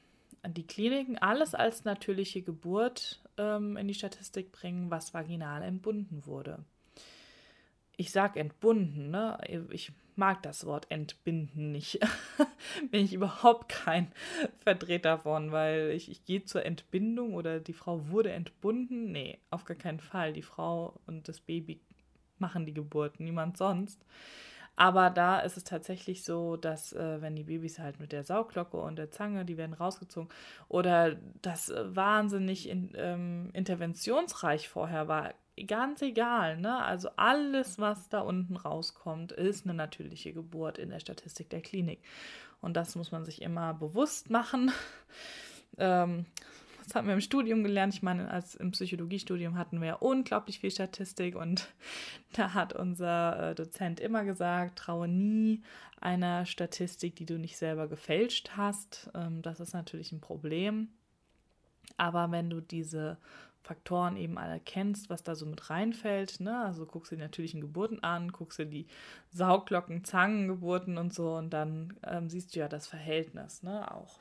die 0.46 0.66
Kliniken 0.66 1.18
alles 1.18 1.54
als 1.54 1.84
natürliche 1.84 2.42
Geburt 2.42 3.19
ähm, 3.36 3.76
in 3.76 3.88
die 3.88 3.94
Statistik 3.94 4.52
bringen, 4.52 4.90
was 4.90 5.14
vaginal 5.14 5.62
entbunden 5.62 6.26
wurde. 6.26 6.64
Ich 7.96 8.12
sage 8.12 8.40
entbunden, 8.40 9.10
ne? 9.10 9.38
Ich 9.70 9.92
mag 10.16 10.42
das 10.42 10.64
Wort 10.64 10.90
entbinden 10.90 11.72
nicht. 11.72 12.00
Bin 12.90 13.04
ich 13.04 13.12
überhaupt 13.12 13.68
kein 13.68 14.12
Vertreter 14.58 15.18
von, 15.18 15.52
weil 15.52 15.90
ich, 15.90 16.10
ich 16.10 16.24
gehe 16.24 16.44
zur 16.44 16.64
Entbindung 16.64 17.34
oder 17.34 17.60
die 17.60 17.72
Frau 17.72 18.08
wurde 18.08 18.32
entbunden. 18.32 19.12
Nee, 19.12 19.38
auf 19.50 19.64
gar 19.64 19.76
keinen 19.76 20.00
Fall. 20.00 20.32
Die 20.32 20.42
Frau 20.42 20.98
und 21.06 21.28
das 21.28 21.40
Baby 21.40 21.80
machen 22.38 22.64
die 22.66 22.74
Geburt, 22.74 23.20
niemand 23.20 23.56
sonst. 23.56 24.04
Aber 24.80 25.10
da 25.10 25.40
ist 25.40 25.58
es 25.58 25.64
tatsächlich 25.64 26.24
so, 26.24 26.56
dass 26.56 26.94
äh, 26.94 27.20
wenn 27.20 27.36
die 27.36 27.44
Babys 27.44 27.78
halt 27.78 28.00
mit 28.00 28.12
der 28.12 28.24
Sauglocke 28.24 28.78
und 28.78 28.96
der 28.96 29.10
Zange, 29.10 29.44
die 29.44 29.58
werden 29.58 29.74
rausgezogen, 29.74 30.30
oder 30.68 31.16
das 31.42 31.68
äh, 31.68 31.94
wahnsinnig 31.94 32.66
in, 32.66 32.90
ähm, 32.96 33.50
interventionsreich 33.52 34.70
vorher 34.70 35.06
war, 35.06 35.34
ganz 35.66 36.00
egal, 36.00 36.56
ne? 36.56 36.82
Also 36.82 37.10
alles, 37.16 37.78
was 37.78 38.08
da 38.08 38.20
unten 38.20 38.56
rauskommt, 38.56 39.32
ist 39.32 39.66
eine 39.66 39.74
natürliche 39.74 40.32
Geburt 40.32 40.78
in 40.78 40.88
der 40.88 41.00
Statistik 41.00 41.50
der 41.50 41.60
Klinik. 41.60 42.00
Und 42.62 42.74
das 42.74 42.96
muss 42.96 43.12
man 43.12 43.26
sich 43.26 43.42
immer 43.42 43.74
bewusst 43.74 44.30
machen. 44.30 44.72
ähm, 45.76 46.24
das 46.90 46.96
haben 46.96 47.06
wir 47.06 47.14
im 47.14 47.20
Studium 47.20 47.62
gelernt. 47.62 47.94
Ich 47.94 48.02
meine, 48.02 48.28
als 48.28 48.56
im 48.56 48.72
Psychologiestudium 48.72 49.56
hatten 49.56 49.80
wir 49.80 50.02
unglaublich 50.02 50.58
viel 50.58 50.72
Statistik 50.72 51.36
und 51.36 51.68
da 52.32 52.52
hat 52.52 52.72
unser 52.72 53.50
äh, 53.50 53.54
Dozent 53.54 54.00
immer 54.00 54.24
gesagt, 54.24 54.80
traue 54.80 55.06
nie 55.06 55.62
einer 56.00 56.46
Statistik, 56.46 57.14
die 57.14 57.26
du 57.26 57.38
nicht 57.38 57.56
selber 57.56 57.86
gefälscht 57.86 58.50
hast. 58.56 59.08
Ähm, 59.14 59.40
das 59.40 59.60
ist 59.60 59.72
natürlich 59.72 60.10
ein 60.10 60.20
Problem. 60.20 60.88
Aber 61.96 62.32
wenn 62.32 62.50
du 62.50 62.60
diese 62.60 63.18
Faktoren 63.62 64.16
eben 64.16 64.36
alle 64.36 64.58
kennst, 64.58 65.10
was 65.10 65.22
da 65.22 65.36
so 65.36 65.46
mit 65.46 65.70
reinfällt, 65.70 66.40
ne? 66.40 66.64
Also 66.64 66.86
guckst 66.86 67.12
du 67.12 67.16
die 67.16 67.22
natürlichen 67.22 67.60
Geburten 67.60 68.02
an, 68.02 68.32
guckst 68.32 68.58
du 68.58 68.66
die 68.66 68.88
Sauglocken, 69.30 70.02
Zangengeburten 70.02 70.98
und 70.98 71.14
so 71.14 71.36
und 71.36 71.50
dann 71.50 71.94
ähm, 72.04 72.28
siehst 72.28 72.56
du 72.56 72.58
ja 72.58 72.66
das 72.66 72.88
Verhältnis, 72.88 73.62
ne? 73.62 73.94
Auch. 73.94 74.18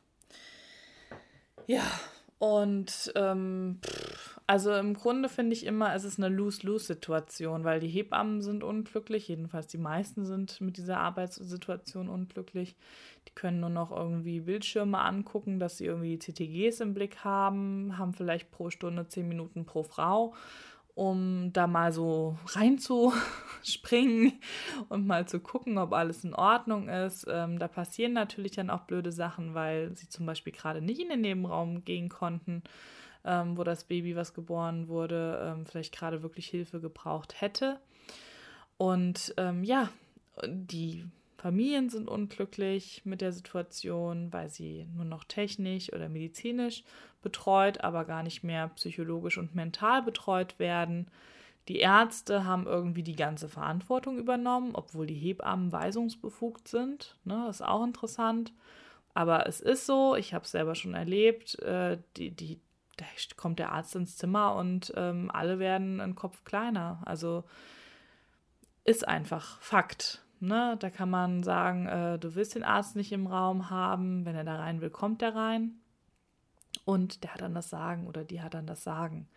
Ja, 1.66 1.84
und 2.40 3.12
ähm, 3.16 3.80
also 4.48 4.74
im 4.74 4.94
Grunde 4.94 5.28
finde 5.28 5.54
ich 5.54 5.66
immer, 5.66 5.94
es 5.94 6.06
ist 6.06 6.18
eine 6.18 6.34
Lose-Lose-Situation, 6.34 7.66
weil 7.66 7.82
die 7.82 7.90
Hebammen 7.90 8.42
sind 8.42 8.64
unglücklich, 8.64 9.28
jedenfalls 9.28 9.68
die 9.68 9.78
meisten 9.78 10.26
sind 10.26 10.60
mit 10.62 10.78
dieser 10.78 10.98
Arbeitssituation 10.98 12.08
unglücklich. 12.08 12.78
Die 13.28 13.36
können 13.36 13.60
nur 13.60 13.70
noch 13.70 13.92
irgendwie 13.92 14.40
Bildschirme 14.40 15.00
angucken, 15.00 15.60
dass 15.60 15.78
sie 15.78 15.86
irgendwie 15.86 16.18
CTGs 16.18 16.80
im 16.80 16.94
Blick 16.94 17.26
haben, 17.26 17.98
haben 17.98 18.14
vielleicht 18.14 18.50
pro 18.52 18.70
Stunde 18.70 19.08
zehn 19.08 19.28
Minuten 19.28 19.66
pro 19.66 19.84
Frau 19.84 20.34
um 21.00 21.54
da 21.54 21.66
mal 21.66 21.94
so 21.94 22.38
reinzuspringen 22.48 24.34
und 24.90 25.08
mal 25.08 25.26
zu 25.30 25.40
gucken, 25.40 25.78
ob 25.78 25.94
alles 25.94 26.26
in 26.26 26.36
Ordnung 26.36 26.90
ist. 26.90 27.26
Ähm, 27.30 27.58
da 27.58 27.70
passieren 27.70 28.12
natürlich 28.12 28.52
dann 28.52 28.70
auch 28.70 28.82
blöde 28.82 29.14
Sachen, 29.14 29.54
weil 29.54 29.96
sie 29.96 30.10
zum 30.10 30.26
Beispiel 30.26 30.52
gerade 30.52 30.82
nicht 30.82 31.00
in 31.00 31.08
den 31.08 31.22
Nebenraum 31.22 31.86
gehen 31.86 32.10
konnten, 32.10 32.64
ähm, 33.24 33.56
wo 33.56 33.64
das 33.64 33.86
Baby, 33.86 34.18
was 34.18 34.34
geboren 34.34 34.90
wurde, 34.90 35.40
ähm, 35.42 35.66
vielleicht 35.66 35.96
gerade 35.96 36.22
wirklich 36.22 36.48
Hilfe 36.48 36.82
gebraucht 36.82 37.40
hätte. 37.40 37.80
Und 38.76 39.34
ähm, 39.38 39.64
ja, 39.64 39.88
die 40.46 41.06
Familien 41.40 41.90
sind 41.90 42.10
unglücklich 42.10 43.02
mit 43.06 43.22
der 43.22 43.32
Situation, 43.32 44.34
weil 44.34 44.50
sie 44.50 44.86
nur 44.94 45.06
noch 45.06 45.24
technisch 45.24 45.94
oder 45.94 46.10
medizinisch 46.10 46.84
betreut, 47.22 47.82
aber 47.82 48.04
gar 48.04 48.24
nicht 48.24 48.44
mehr 48.44 48.68
psychologisch 48.76 49.38
und 49.38 49.56
mental 49.56 50.02
betreut 50.02 50.60
werden. 50.60 51.10
Die 51.70 51.78
Ärzte 51.78 52.44
haben 52.44 52.68
irgendwie 52.68 53.04
die 53.04 53.16
ganze 53.16 53.48
Verantwortung 53.48 54.18
übernommen, 54.18 54.72
obwohl 54.74 55.06
die 55.08 55.16
Hebammen 55.16 55.72
weisungsbefugt 55.72 56.68
sind. 56.68 57.16
Ne, 57.24 57.48
ist 57.50 57.64
auch 57.64 57.86
interessant. 57.86 58.52
Aber 59.14 59.48
es 59.48 59.62
ist 59.62 59.86
so, 59.86 60.16
ich 60.16 60.34
habe 60.34 60.44
es 60.44 60.52
selber 60.52 60.76
schon 60.76 60.94
erlebt, 60.94 61.58
äh, 61.60 62.00
die, 62.18 62.32
die, 62.32 62.60
da 62.98 63.06
kommt 63.38 63.60
der 63.60 63.72
Arzt 63.72 63.96
ins 63.96 64.18
Zimmer 64.18 64.56
und 64.56 64.92
ähm, 64.98 65.32
alle 65.34 65.58
werden 65.58 66.02
einen 66.02 66.16
Kopf 66.16 66.44
kleiner. 66.44 67.02
Also 67.06 67.46
ist 68.84 69.08
einfach 69.08 69.62
Fakt. 69.62 70.22
Ne? 70.40 70.78
Da 70.80 70.90
kann 70.90 71.10
man 71.10 71.44
sagen, 71.44 71.88
äh, 71.88 72.20
du 72.20 72.36
willst 72.36 72.56
den 72.56 72.64
Arzt 72.64 72.96
nicht 72.96 73.12
im 73.12 73.28
Raum 73.28 73.70
haben. 73.70 74.26
Wenn 74.26 74.36
er 74.36 74.44
da 74.44 74.56
rein 74.58 74.82
will, 74.82 74.90
kommt 74.90 75.22
er 75.22 75.36
rein. 75.36 75.80
Und 76.86 77.24
der 77.24 77.34
hat 77.34 77.42
dann 77.42 77.54
das 77.54 77.70
Sagen 77.70 78.08
oder 78.08 78.24
die 78.24 78.42
hat 78.42 78.54
dann 78.54 78.68
das 78.68 78.84
Sagen. 78.84 79.28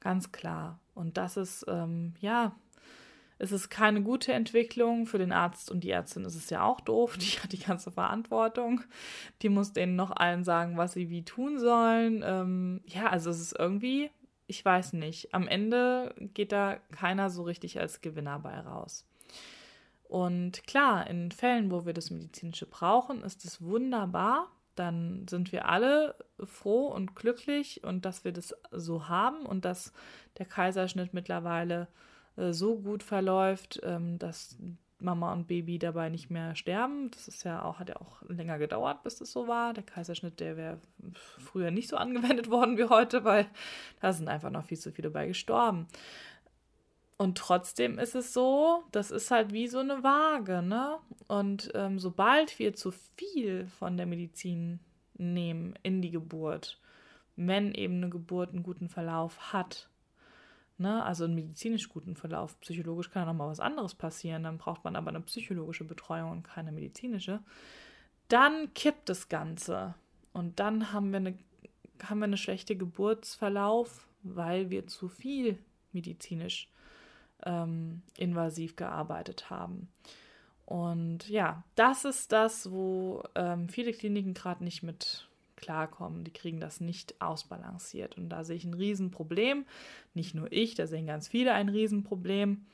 Ganz 0.00 0.32
klar. 0.32 0.78
Und 0.94 1.16
das 1.16 1.36
ist, 1.36 1.64
ähm, 1.68 2.14
ja, 2.20 2.52
es 3.38 3.52
ist 3.52 3.68
keine 3.68 4.02
gute 4.02 4.32
Entwicklung. 4.32 5.06
Für 5.06 5.18
den 5.18 5.32
Arzt 5.32 5.70
und 5.70 5.84
die 5.84 5.90
Ärztin 5.90 6.24
ist 6.24 6.36
es 6.36 6.48
ja 6.50 6.64
auch 6.64 6.80
doof. 6.80 7.18
Die 7.18 7.38
hat 7.40 7.52
die 7.52 7.58
ganze 7.58 7.90
Verantwortung. 7.90 8.82
Die 9.42 9.48
muss 9.48 9.72
denen 9.72 9.96
noch 9.96 10.10
allen 10.10 10.44
sagen, 10.44 10.76
was 10.76 10.92
sie 10.92 11.10
wie 11.10 11.24
tun 11.24 11.58
sollen. 11.58 12.22
Ähm, 12.24 12.80
ja, 12.86 13.08
also 13.08 13.30
es 13.30 13.40
ist 13.40 13.58
irgendwie, 13.58 14.10
ich 14.46 14.64
weiß 14.64 14.92
nicht. 14.94 15.34
Am 15.34 15.48
Ende 15.48 16.14
geht 16.34 16.52
da 16.52 16.76
keiner 16.92 17.30
so 17.30 17.42
richtig 17.42 17.80
als 17.80 18.00
Gewinner 18.00 18.38
bei 18.38 18.58
raus. 18.60 19.04
Und 20.08 20.66
klar, 20.66 21.06
in 21.08 21.32
Fällen, 21.32 21.70
wo 21.70 21.84
wir 21.84 21.92
das 21.92 22.10
Medizinische 22.10 22.66
brauchen, 22.66 23.22
ist 23.22 23.44
es 23.44 23.62
wunderbar. 23.62 24.48
Dann 24.74 25.26
sind 25.28 25.52
wir 25.52 25.68
alle 25.68 26.14
froh 26.44 26.88
und 26.88 27.16
glücklich 27.16 27.82
und 27.82 28.04
dass 28.04 28.24
wir 28.24 28.32
das 28.32 28.54
so 28.70 29.08
haben 29.08 29.46
und 29.46 29.64
dass 29.64 29.92
der 30.38 30.46
Kaiserschnitt 30.46 31.14
mittlerweile 31.14 31.88
äh, 32.36 32.52
so 32.52 32.76
gut 32.76 33.02
verläuft, 33.02 33.80
ähm, 33.82 34.18
dass 34.18 34.58
Mama 34.98 35.32
und 35.32 35.46
Baby 35.46 35.78
dabei 35.78 36.08
nicht 36.08 36.30
mehr 36.30 36.54
sterben. 36.54 37.10
Das 37.10 37.28
ist 37.28 37.44
ja 37.44 37.62
auch, 37.62 37.78
hat 37.78 37.88
ja 37.88 37.96
auch 37.96 38.22
länger 38.28 38.58
gedauert, 38.58 39.02
bis 39.02 39.16
das 39.16 39.30
so 39.30 39.46
war. 39.46 39.74
Der 39.74 39.82
Kaiserschnitt, 39.82 40.40
der 40.40 40.56
wäre 40.56 40.78
früher 41.38 41.70
nicht 41.70 41.88
so 41.88 41.96
angewendet 41.96 42.50
worden 42.50 42.78
wie 42.78 42.84
heute, 42.84 43.24
weil 43.24 43.46
da 44.00 44.12
sind 44.12 44.28
einfach 44.28 44.50
noch 44.50 44.64
viel 44.64 44.78
zu 44.78 44.92
viele 44.92 45.10
bei 45.10 45.26
gestorben. 45.26 45.86
Und 47.18 47.38
trotzdem 47.38 47.98
ist 47.98 48.14
es 48.14 48.34
so, 48.34 48.84
das 48.92 49.10
ist 49.10 49.30
halt 49.30 49.52
wie 49.52 49.68
so 49.68 49.78
eine 49.78 50.02
Waage, 50.02 50.60
ne? 50.60 50.98
Und 51.28 51.70
ähm, 51.74 51.98
sobald 51.98 52.58
wir 52.58 52.74
zu 52.74 52.92
viel 53.16 53.66
von 53.78 53.96
der 53.96 54.04
Medizin 54.06 54.80
nehmen 55.14 55.74
in 55.82 56.02
die 56.02 56.10
Geburt, 56.10 56.78
wenn 57.36 57.72
eben 57.74 57.96
eine 57.96 58.10
Geburt 58.10 58.50
einen 58.50 58.62
guten 58.62 58.88
Verlauf 58.88 59.52
hat, 59.52 59.88
ne? 60.78 61.04
also 61.04 61.24
einen 61.24 61.34
medizinisch 61.34 61.88
guten 61.88 62.16
Verlauf, 62.16 62.58
psychologisch 62.60 63.10
kann 63.10 63.22
ja 63.22 63.26
nochmal 63.26 63.48
was 63.48 63.60
anderes 63.60 63.94
passieren, 63.94 64.42
dann 64.42 64.58
braucht 64.58 64.84
man 64.84 64.96
aber 64.96 65.08
eine 65.08 65.20
psychologische 65.20 65.84
Betreuung 65.84 66.30
und 66.32 66.42
keine 66.42 66.72
medizinische, 66.72 67.40
dann 68.28 68.72
kippt 68.74 69.08
das 69.08 69.28
Ganze. 69.28 69.94
Und 70.32 70.60
dann 70.60 70.92
haben 70.92 71.10
wir 71.12 71.18
eine, 71.18 71.38
haben 72.02 72.18
wir 72.18 72.24
eine 72.24 72.36
schlechte 72.36 72.76
Geburtsverlauf, 72.76 74.06
weil 74.22 74.70
wir 74.70 74.86
zu 74.86 75.08
viel 75.08 75.58
medizinisch 75.92 76.68
ähm, 77.44 78.02
invasiv 78.16 78.76
gearbeitet 78.76 79.50
haben. 79.50 79.88
Und 80.64 81.28
ja, 81.28 81.62
das 81.76 82.04
ist 82.04 82.32
das, 82.32 82.70
wo 82.70 83.22
ähm, 83.34 83.68
viele 83.68 83.92
Kliniken 83.92 84.34
gerade 84.34 84.64
nicht 84.64 84.82
mit 84.82 85.28
klarkommen. 85.56 86.24
Die 86.24 86.32
kriegen 86.32 86.60
das 86.60 86.80
nicht 86.80 87.20
ausbalanciert. 87.20 88.16
Und 88.16 88.28
da 88.28 88.44
sehe 88.44 88.56
ich 88.56 88.64
ein 88.64 88.74
Riesenproblem. 88.74 89.64
Nicht 90.14 90.34
nur 90.34 90.50
ich, 90.52 90.74
da 90.74 90.86
sehen 90.86 91.06
ganz 91.06 91.28
viele 91.28 91.54
ein 91.54 91.68
Riesenproblem. 91.68 92.66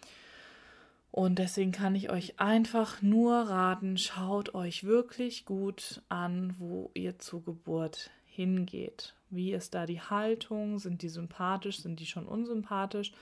Und 1.10 1.38
deswegen 1.38 1.72
kann 1.72 1.94
ich 1.94 2.10
euch 2.10 2.40
einfach 2.40 3.02
nur 3.02 3.34
raten, 3.34 3.98
schaut 3.98 4.54
euch 4.54 4.84
wirklich 4.84 5.44
gut 5.44 6.00
an, 6.08 6.54
wo 6.58 6.90
ihr 6.94 7.18
zur 7.18 7.44
Geburt 7.44 8.10
hingeht. 8.24 9.14
Wie 9.28 9.52
ist 9.52 9.74
da 9.74 9.84
die 9.84 10.00
Haltung? 10.00 10.78
Sind 10.78 11.02
die 11.02 11.10
sympathisch? 11.10 11.82
Sind 11.82 12.00
die 12.00 12.06
schon 12.06 12.26
unsympathisch? 12.26 13.12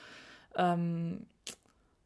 Ähm, 0.56 1.26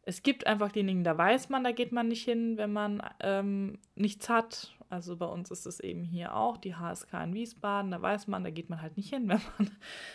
es 0.06 0.22
gibt 0.22 0.46
einfach 0.46 0.72
Kliniken, 0.72 1.04
da 1.04 1.16
weiß 1.16 1.48
man, 1.48 1.64
da 1.64 1.72
geht 1.72 1.92
man 1.92 2.08
nicht 2.08 2.24
hin, 2.24 2.56
wenn 2.56 2.72
man 2.72 3.02
ähm, 3.20 3.78
nichts 3.94 4.28
hat. 4.28 4.74
Also 4.90 5.16
bei 5.16 5.26
uns 5.26 5.50
ist 5.50 5.66
es 5.66 5.80
eben 5.80 6.04
hier 6.04 6.36
auch, 6.36 6.56
die 6.56 6.76
HSK 6.76 7.14
in 7.24 7.34
Wiesbaden, 7.34 7.90
da 7.90 8.00
weiß 8.00 8.28
man, 8.28 8.44
da 8.44 8.50
geht 8.50 8.70
man 8.70 8.80
halt 8.82 8.96
nicht 8.96 9.08
hin, 9.08 9.28
wenn 9.28 9.40
man, 9.58 9.70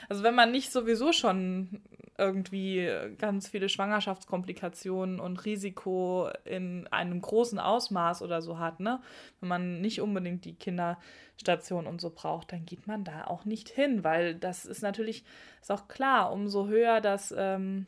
also 0.07 0.23
wenn 0.23 0.35
man 0.35 0.51
nicht 0.51 0.71
sowieso 0.71 1.11
schon 1.11 1.81
irgendwie 2.17 2.89
ganz 3.17 3.47
viele 3.47 3.67
Schwangerschaftskomplikationen 3.67 5.19
und 5.19 5.43
Risiko 5.45 6.29
in 6.45 6.87
einem 6.87 7.21
großen 7.21 7.59
Ausmaß 7.59 8.21
oder 8.21 8.41
so 8.41 8.59
hat, 8.59 8.79
ne? 8.79 9.01
Wenn 9.39 9.49
man 9.49 9.81
nicht 9.81 10.01
unbedingt 10.01 10.45
die 10.45 10.55
Kinderstation 10.55 11.87
und 11.87 11.99
so 11.99 12.09
braucht, 12.09 12.51
dann 12.51 12.65
geht 12.65 12.87
man 12.87 13.03
da 13.03 13.25
auch 13.25 13.45
nicht 13.45 13.69
hin, 13.69 14.03
weil 14.03 14.35
das 14.35 14.65
ist 14.65 14.83
natürlich, 14.83 15.23
ist 15.61 15.71
auch 15.71 15.87
klar, 15.87 16.31
umso 16.31 16.67
höher 16.67 17.01
das 17.01 17.33
ähm, 17.35 17.87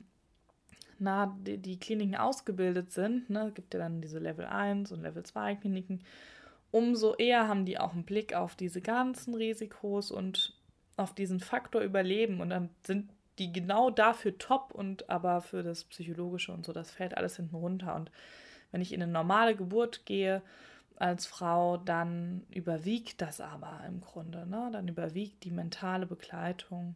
na, 1.02 1.36
die, 1.46 1.58
die 1.58 1.80
Kliniken 1.80 2.16
ausgebildet 2.16 2.92
sind, 2.92 3.30
ne, 3.30 3.52
gibt 3.54 3.74
ja 3.74 3.80
dann 3.80 4.02
diese 4.02 4.20
Level 4.20 4.46
1 4.46 4.92
und 4.92 5.02
Level 5.02 5.24
2 5.24 5.56
Kliniken, 5.56 6.02
umso 6.72 7.16
eher 7.16 7.48
haben 7.48 7.66
die 7.66 7.80
auch 7.80 7.94
einen 7.94 8.06
Blick 8.06 8.34
auf 8.34 8.56
diese 8.56 8.82
ganzen 8.82 9.36
Risikos 9.36 10.12
und 10.12 10.54
auf 10.98 11.14
diesen 11.14 11.40
Faktor 11.40 11.82
Überleben 11.82 12.42
und 12.42 12.50
dann 12.50 12.70
sind 12.86 13.10
die 13.40 13.52
genau 13.52 13.90
dafür 13.90 14.38
top 14.38 14.72
und 14.74 15.10
aber 15.10 15.42
für 15.42 15.64
das 15.64 15.84
Psychologische 15.86 16.52
und 16.52 16.66
so, 16.66 16.74
das 16.74 16.92
fällt 16.92 17.18
alles 17.18 17.38
hinten 17.38 17.56
runter. 17.56 17.96
Und 17.96 18.12
wenn 18.72 18.82
ich 18.82 18.94
in 18.94 19.02
eine 19.02 19.12
normale 19.12 19.56
Geburt 19.56 20.06
gehe 20.06 20.42
als 20.98 21.26
Frau, 21.26 21.78
dann 21.78 22.44
überwiegt 22.52 23.22
das 23.22 23.42
aber 23.42 23.82
im 23.88 24.02
Grunde. 24.02 24.46
Ne? 24.46 24.70
Dann 24.72 24.88
überwiegt 24.88 25.44
die 25.44 25.52
mentale 25.52 26.06
Begleitung 26.06 26.96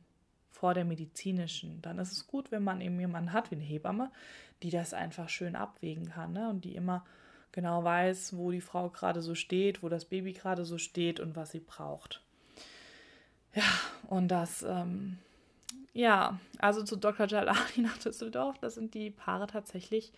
vor 0.55 0.73
der 0.73 0.85
medizinischen. 0.85 1.81
Dann 1.81 1.99
ist 1.99 2.13
es 2.13 2.27
gut, 2.27 2.51
wenn 2.51 2.63
man 2.63 2.79
eben 2.79 2.99
jemanden 2.99 3.33
hat 3.33 3.51
wie 3.51 3.55
eine 3.55 3.63
Hebamme, 3.63 4.09
die 4.63 4.69
das 4.69 4.93
einfach 4.93 5.27
schön 5.27 5.55
abwägen 5.55 6.09
kann 6.09 6.31
ne? 6.31 6.49
und 6.49 6.63
die 6.63 6.75
immer 6.75 7.05
genau 7.51 7.83
weiß, 7.83 8.37
wo 8.37 8.51
die 8.51 8.61
Frau 8.61 8.89
gerade 8.89 9.21
so 9.21 9.35
steht, 9.35 9.83
wo 9.83 9.89
das 9.89 10.05
Baby 10.05 10.31
gerade 10.31 10.63
so 10.63 10.77
steht 10.77 11.19
und 11.19 11.35
was 11.35 11.51
sie 11.51 11.59
braucht. 11.59 12.21
Ja, 13.53 13.63
und 14.07 14.29
das, 14.29 14.63
ähm, 14.63 15.17
ja, 15.93 16.39
also 16.59 16.83
zu 16.83 16.95
Dr. 16.95 17.27
Jalali 17.27 17.59
nach 17.81 17.97
Düsseldorf, 17.97 18.57
da 18.59 18.69
sind 18.69 18.93
die 18.93 19.11
Paare 19.11 19.47
tatsächlich 19.47 20.13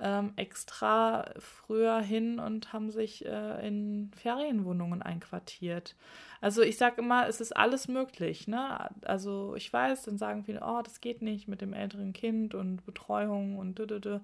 ähm, 0.00 0.32
extra 0.36 1.30
früher 1.38 2.00
hin 2.00 2.38
und 2.38 2.72
haben 2.72 2.90
sich 2.90 3.24
äh, 3.26 3.66
in 3.66 4.10
Ferienwohnungen 4.16 5.02
einquartiert. 5.02 5.94
Also 6.40 6.62
ich 6.62 6.78
sage 6.78 7.02
immer, 7.02 7.28
es 7.28 7.40
ist 7.40 7.56
alles 7.56 7.86
möglich. 7.86 8.48
Ne? 8.48 8.90
Also 9.02 9.54
ich 9.56 9.72
weiß, 9.72 10.04
dann 10.04 10.18
sagen 10.18 10.44
viele, 10.44 10.60
oh, 10.62 10.80
das 10.82 11.00
geht 11.00 11.22
nicht 11.22 11.48
mit 11.48 11.60
dem 11.60 11.72
älteren 11.72 12.12
Kind 12.12 12.54
und 12.54 12.84
Betreuung 12.86 13.58
und 13.58 13.78
dödödö. 13.78 14.20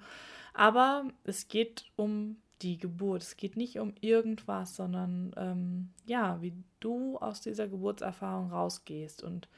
Aber 0.55 1.05
es 1.25 1.49
geht 1.49 1.85
um 1.97 2.37
die 2.63 2.79
Geburt. 2.79 3.23
Es 3.23 3.37
geht 3.37 3.57
nicht 3.57 3.79
um 3.79 3.93
irgendwas, 4.01 4.77
sondern 4.77 5.35
ähm, 5.37 5.91
ja, 6.07 6.41
wie 6.41 6.55
du 6.81 7.19
aus 7.19 7.43
dieser 7.43 7.69
Geburtserfahrung 7.69 8.51
rausgehst. 8.51 9.23
Und 9.23 9.49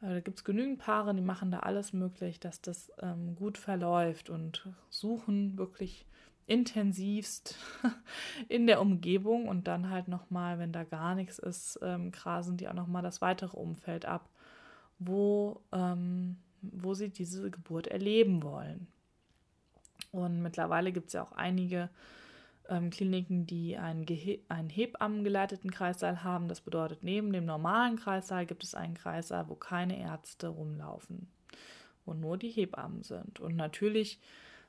da 0.00 0.20
gibt 0.20 0.38
es 0.38 0.44
genügend 0.44 0.78
Paare, 0.78 1.14
die 1.14 1.20
machen 1.22 1.50
da 1.50 1.60
alles 1.60 1.92
möglich, 1.92 2.38
dass 2.38 2.60
das 2.60 2.92
ähm, 3.00 3.34
gut 3.34 3.58
verläuft 3.58 4.30
und 4.30 4.68
suchen 4.90 5.58
wirklich 5.58 6.06
intensivst 6.46 7.56
in 8.48 8.66
der 8.66 8.80
Umgebung 8.80 9.48
und 9.48 9.68
dann 9.68 9.90
halt 9.90 10.08
nochmal, 10.08 10.58
wenn 10.58 10.72
da 10.72 10.84
gar 10.84 11.14
nichts 11.14 11.38
ist, 11.38 11.78
ähm, 11.82 12.10
grasen 12.10 12.56
die 12.56 12.68
auch 12.68 12.74
nochmal 12.74 13.02
das 13.02 13.20
weitere 13.20 13.56
Umfeld 13.56 14.06
ab, 14.06 14.28
wo, 14.98 15.60
ähm, 15.72 16.38
wo 16.62 16.94
sie 16.94 17.10
diese 17.10 17.50
Geburt 17.50 17.88
erleben 17.88 18.42
wollen. 18.42 18.86
Und 20.10 20.40
mittlerweile 20.40 20.90
gibt 20.92 21.08
es 21.08 21.12
ja 21.12 21.22
auch 21.22 21.32
einige 21.32 21.90
ähm, 22.68 22.90
Kliniken, 22.90 23.46
die 23.46 23.76
einen, 23.76 24.04
Gehe 24.04 24.40
einen 24.48 24.70
Hebammengeleiteten 24.70 25.70
Kreissaal 25.70 26.22
haben. 26.22 26.48
Das 26.48 26.60
bedeutet, 26.60 27.02
neben 27.02 27.32
dem 27.32 27.44
normalen 27.44 27.96
Kreissaal 27.96 28.46
gibt 28.46 28.62
es 28.62 28.74
einen 28.74 28.94
Kreissaal, 28.94 29.48
wo 29.48 29.54
keine 29.54 29.98
Ärzte 29.98 30.48
rumlaufen, 30.48 31.28
wo 32.04 32.14
nur 32.14 32.36
die 32.36 32.50
Hebammen 32.50 33.02
sind. 33.02 33.40
Und 33.40 33.56
natürlich 33.56 34.20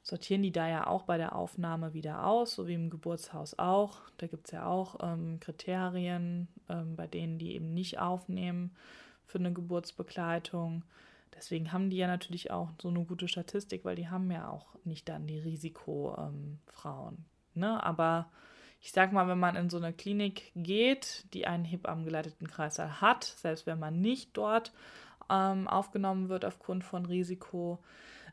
sortieren 0.02 0.44
die 0.44 0.52
da 0.52 0.68
ja 0.68 0.88
auch 0.88 1.04
bei 1.04 1.18
der 1.18 1.36
Aufnahme 1.36 1.94
wieder 1.94 2.26
aus, 2.26 2.56
so 2.56 2.68
wie 2.68 2.74
im 2.74 2.90
Geburtshaus 2.90 3.60
auch. 3.60 4.00
Da 4.18 4.28
gibt 4.28 4.48
es 4.48 4.52
ja 4.52 4.66
auch 4.66 4.98
ähm, 5.02 5.40
Kriterien, 5.40 6.48
ähm, 6.70 6.96
bei 6.96 7.08
denen 7.08 7.38
die 7.38 7.54
eben 7.54 7.74
nicht 7.74 8.00
aufnehmen 8.00 8.76
für 9.26 9.40
eine 9.40 9.54
Geburtsbegleitung. 9.54 10.84
Deswegen 11.36 11.72
haben 11.72 11.90
die 11.90 11.98
ja 11.98 12.08
natürlich 12.08 12.52
auch 12.52 12.70
so 12.82 12.90
eine 12.90 13.06
gute 13.06 13.28
Statistik, 13.28 13.86
weil 13.86 13.96
die 13.96 14.10
haben 14.10 14.32
ja 14.32 14.50
auch 14.50 14.68
nicht 14.84 15.08
dann 15.08 15.28
die 15.28 15.40
Risikofrauen. 15.40 17.16
Ähm, 17.16 17.26
Ne? 17.54 17.84
Aber 17.84 18.30
ich 18.82 18.92
sag 18.92 19.12
mal, 19.12 19.28
wenn 19.28 19.40
man 19.40 19.56
in 19.56 19.70
so 19.70 19.78
eine 19.78 19.94
Klinik 19.94 20.52
geht, 20.56 21.26
die 21.34 21.48
einen 21.48 21.66
Hebammengeleiteten 21.66 22.48
Kreißsaal 22.48 23.02
hat, 23.02 23.24
selbst 23.24 23.66
wenn 23.66 23.80
man 23.80 24.00
nicht 24.00 24.38
dort 24.38 24.72
ähm, 25.30 25.68
aufgenommen 25.68 26.30
wird 26.30 26.46
aufgrund 26.46 26.84
von 26.84 27.06
Risiko, 27.06 27.80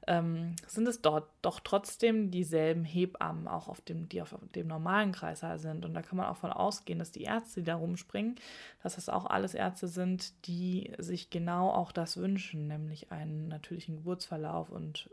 ähm, 0.07 0.55
sind 0.67 0.87
es 0.87 1.03
dort 1.03 1.29
doch 1.43 1.59
trotzdem 1.61 2.31
dieselben 2.31 2.85
Hebammen, 2.85 3.49
auch 3.49 3.67
auf 3.69 3.81
dem, 3.81 4.09
die 4.09 4.23
auf 4.23 4.37
dem 4.55 4.69
normalen 4.69 5.11
Kreißsaal 5.11 5.59
sind. 5.59 5.85
Und 5.85 5.95
da 5.95 6.03
kann 6.03 6.17
man 6.17 6.27
auch 6.27 6.37
von 6.37 6.53
ausgehen, 6.53 7.01
dass 7.01 7.11
die 7.11 7.25
Ärzte, 7.25 7.61
die 7.61 7.67
da 7.67 7.75
rumspringen, 7.75 8.37
dass 8.83 8.95
das 8.95 9.09
auch 9.09 9.27
alles 9.27 9.55
Ärzte 9.55 9.89
sind, 9.89 10.47
die 10.47 10.93
sich 10.99 11.31
genau 11.31 11.71
auch 11.71 11.91
das 11.91 12.17
wünschen, 12.17 12.69
nämlich 12.69 13.11
einen 13.11 13.49
natürlichen 13.49 13.97
Geburtsverlauf 13.97 14.71
und 14.71 15.11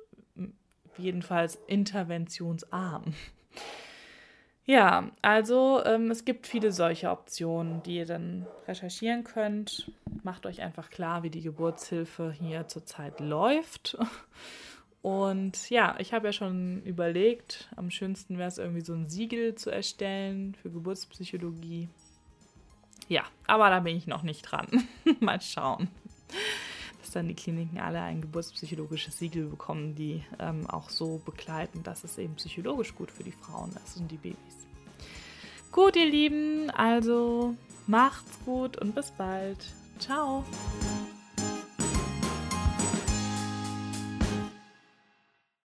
jedenfalls 0.97 1.57
interventionsarm. 1.67 3.15
Ja, 4.65 5.11
also 5.21 5.83
ähm, 5.85 6.09
es 6.09 6.23
gibt 6.23 6.47
viele 6.47 6.71
solche 6.71 7.09
Optionen, 7.09 7.83
die 7.83 7.97
ihr 7.97 8.05
dann 8.05 8.47
recherchieren 8.65 9.25
könnt. 9.25 9.91
Macht 10.23 10.45
euch 10.45 10.61
einfach 10.61 10.89
klar, 10.89 11.23
wie 11.23 11.29
die 11.29 11.41
Geburtshilfe 11.41 12.31
hier 12.31 12.67
zurzeit 12.67 13.19
läuft. 13.19 13.97
Und 15.01 15.69
ja, 15.69 15.95
ich 15.99 16.13
habe 16.13 16.27
ja 16.27 16.33
schon 16.33 16.81
überlegt, 16.83 17.69
am 17.75 17.91
schönsten 17.91 18.37
wäre 18.37 18.47
es 18.47 18.57
irgendwie 18.57 18.85
so 18.85 18.93
ein 18.93 19.07
Siegel 19.07 19.55
zu 19.55 19.69
erstellen 19.69 20.55
für 20.55 20.69
Geburtspsychologie. 20.69 21.89
Ja, 23.09 23.23
aber 23.45 23.69
da 23.69 23.81
bin 23.81 23.97
ich 23.97 24.07
noch 24.07 24.23
nicht 24.23 24.43
dran. 24.43 24.67
Mal 25.19 25.41
schauen 25.41 25.89
dann 27.15 27.27
die 27.27 27.33
Kliniken 27.33 27.79
alle 27.79 28.01
ein 28.01 28.21
geburtspsychologisches 28.21 29.17
Siegel 29.17 29.45
bekommen, 29.45 29.95
die 29.95 30.23
ähm, 30.39 30.69
auch 30.69 30.89
so 30.89 31.21
begleiten, 31.23 31.83
dass 31.83 32.03
es 32.03 32.17
eben 32.17 32.35
psychologisch 32.35 32.95
gut 32.95 33.11
für 33.11 33.23
die 33.23 33.31
Frauen 33.31 33.71
ist 33.83 33.97
und 33.97 34.11
die 34.11 34.17
Babys. 34.17 34.67
Gut, 35.71 35.95
ihr 35.95 36.05
Lieben, 36.05 36.69
also 36.69 37.55
macht's 37.87 38.37
gut 38.45 38.77
und 38.77 38.93
bis 38.93 39.11
bald. 39.11 39.57
Ciao. 39.99 40.43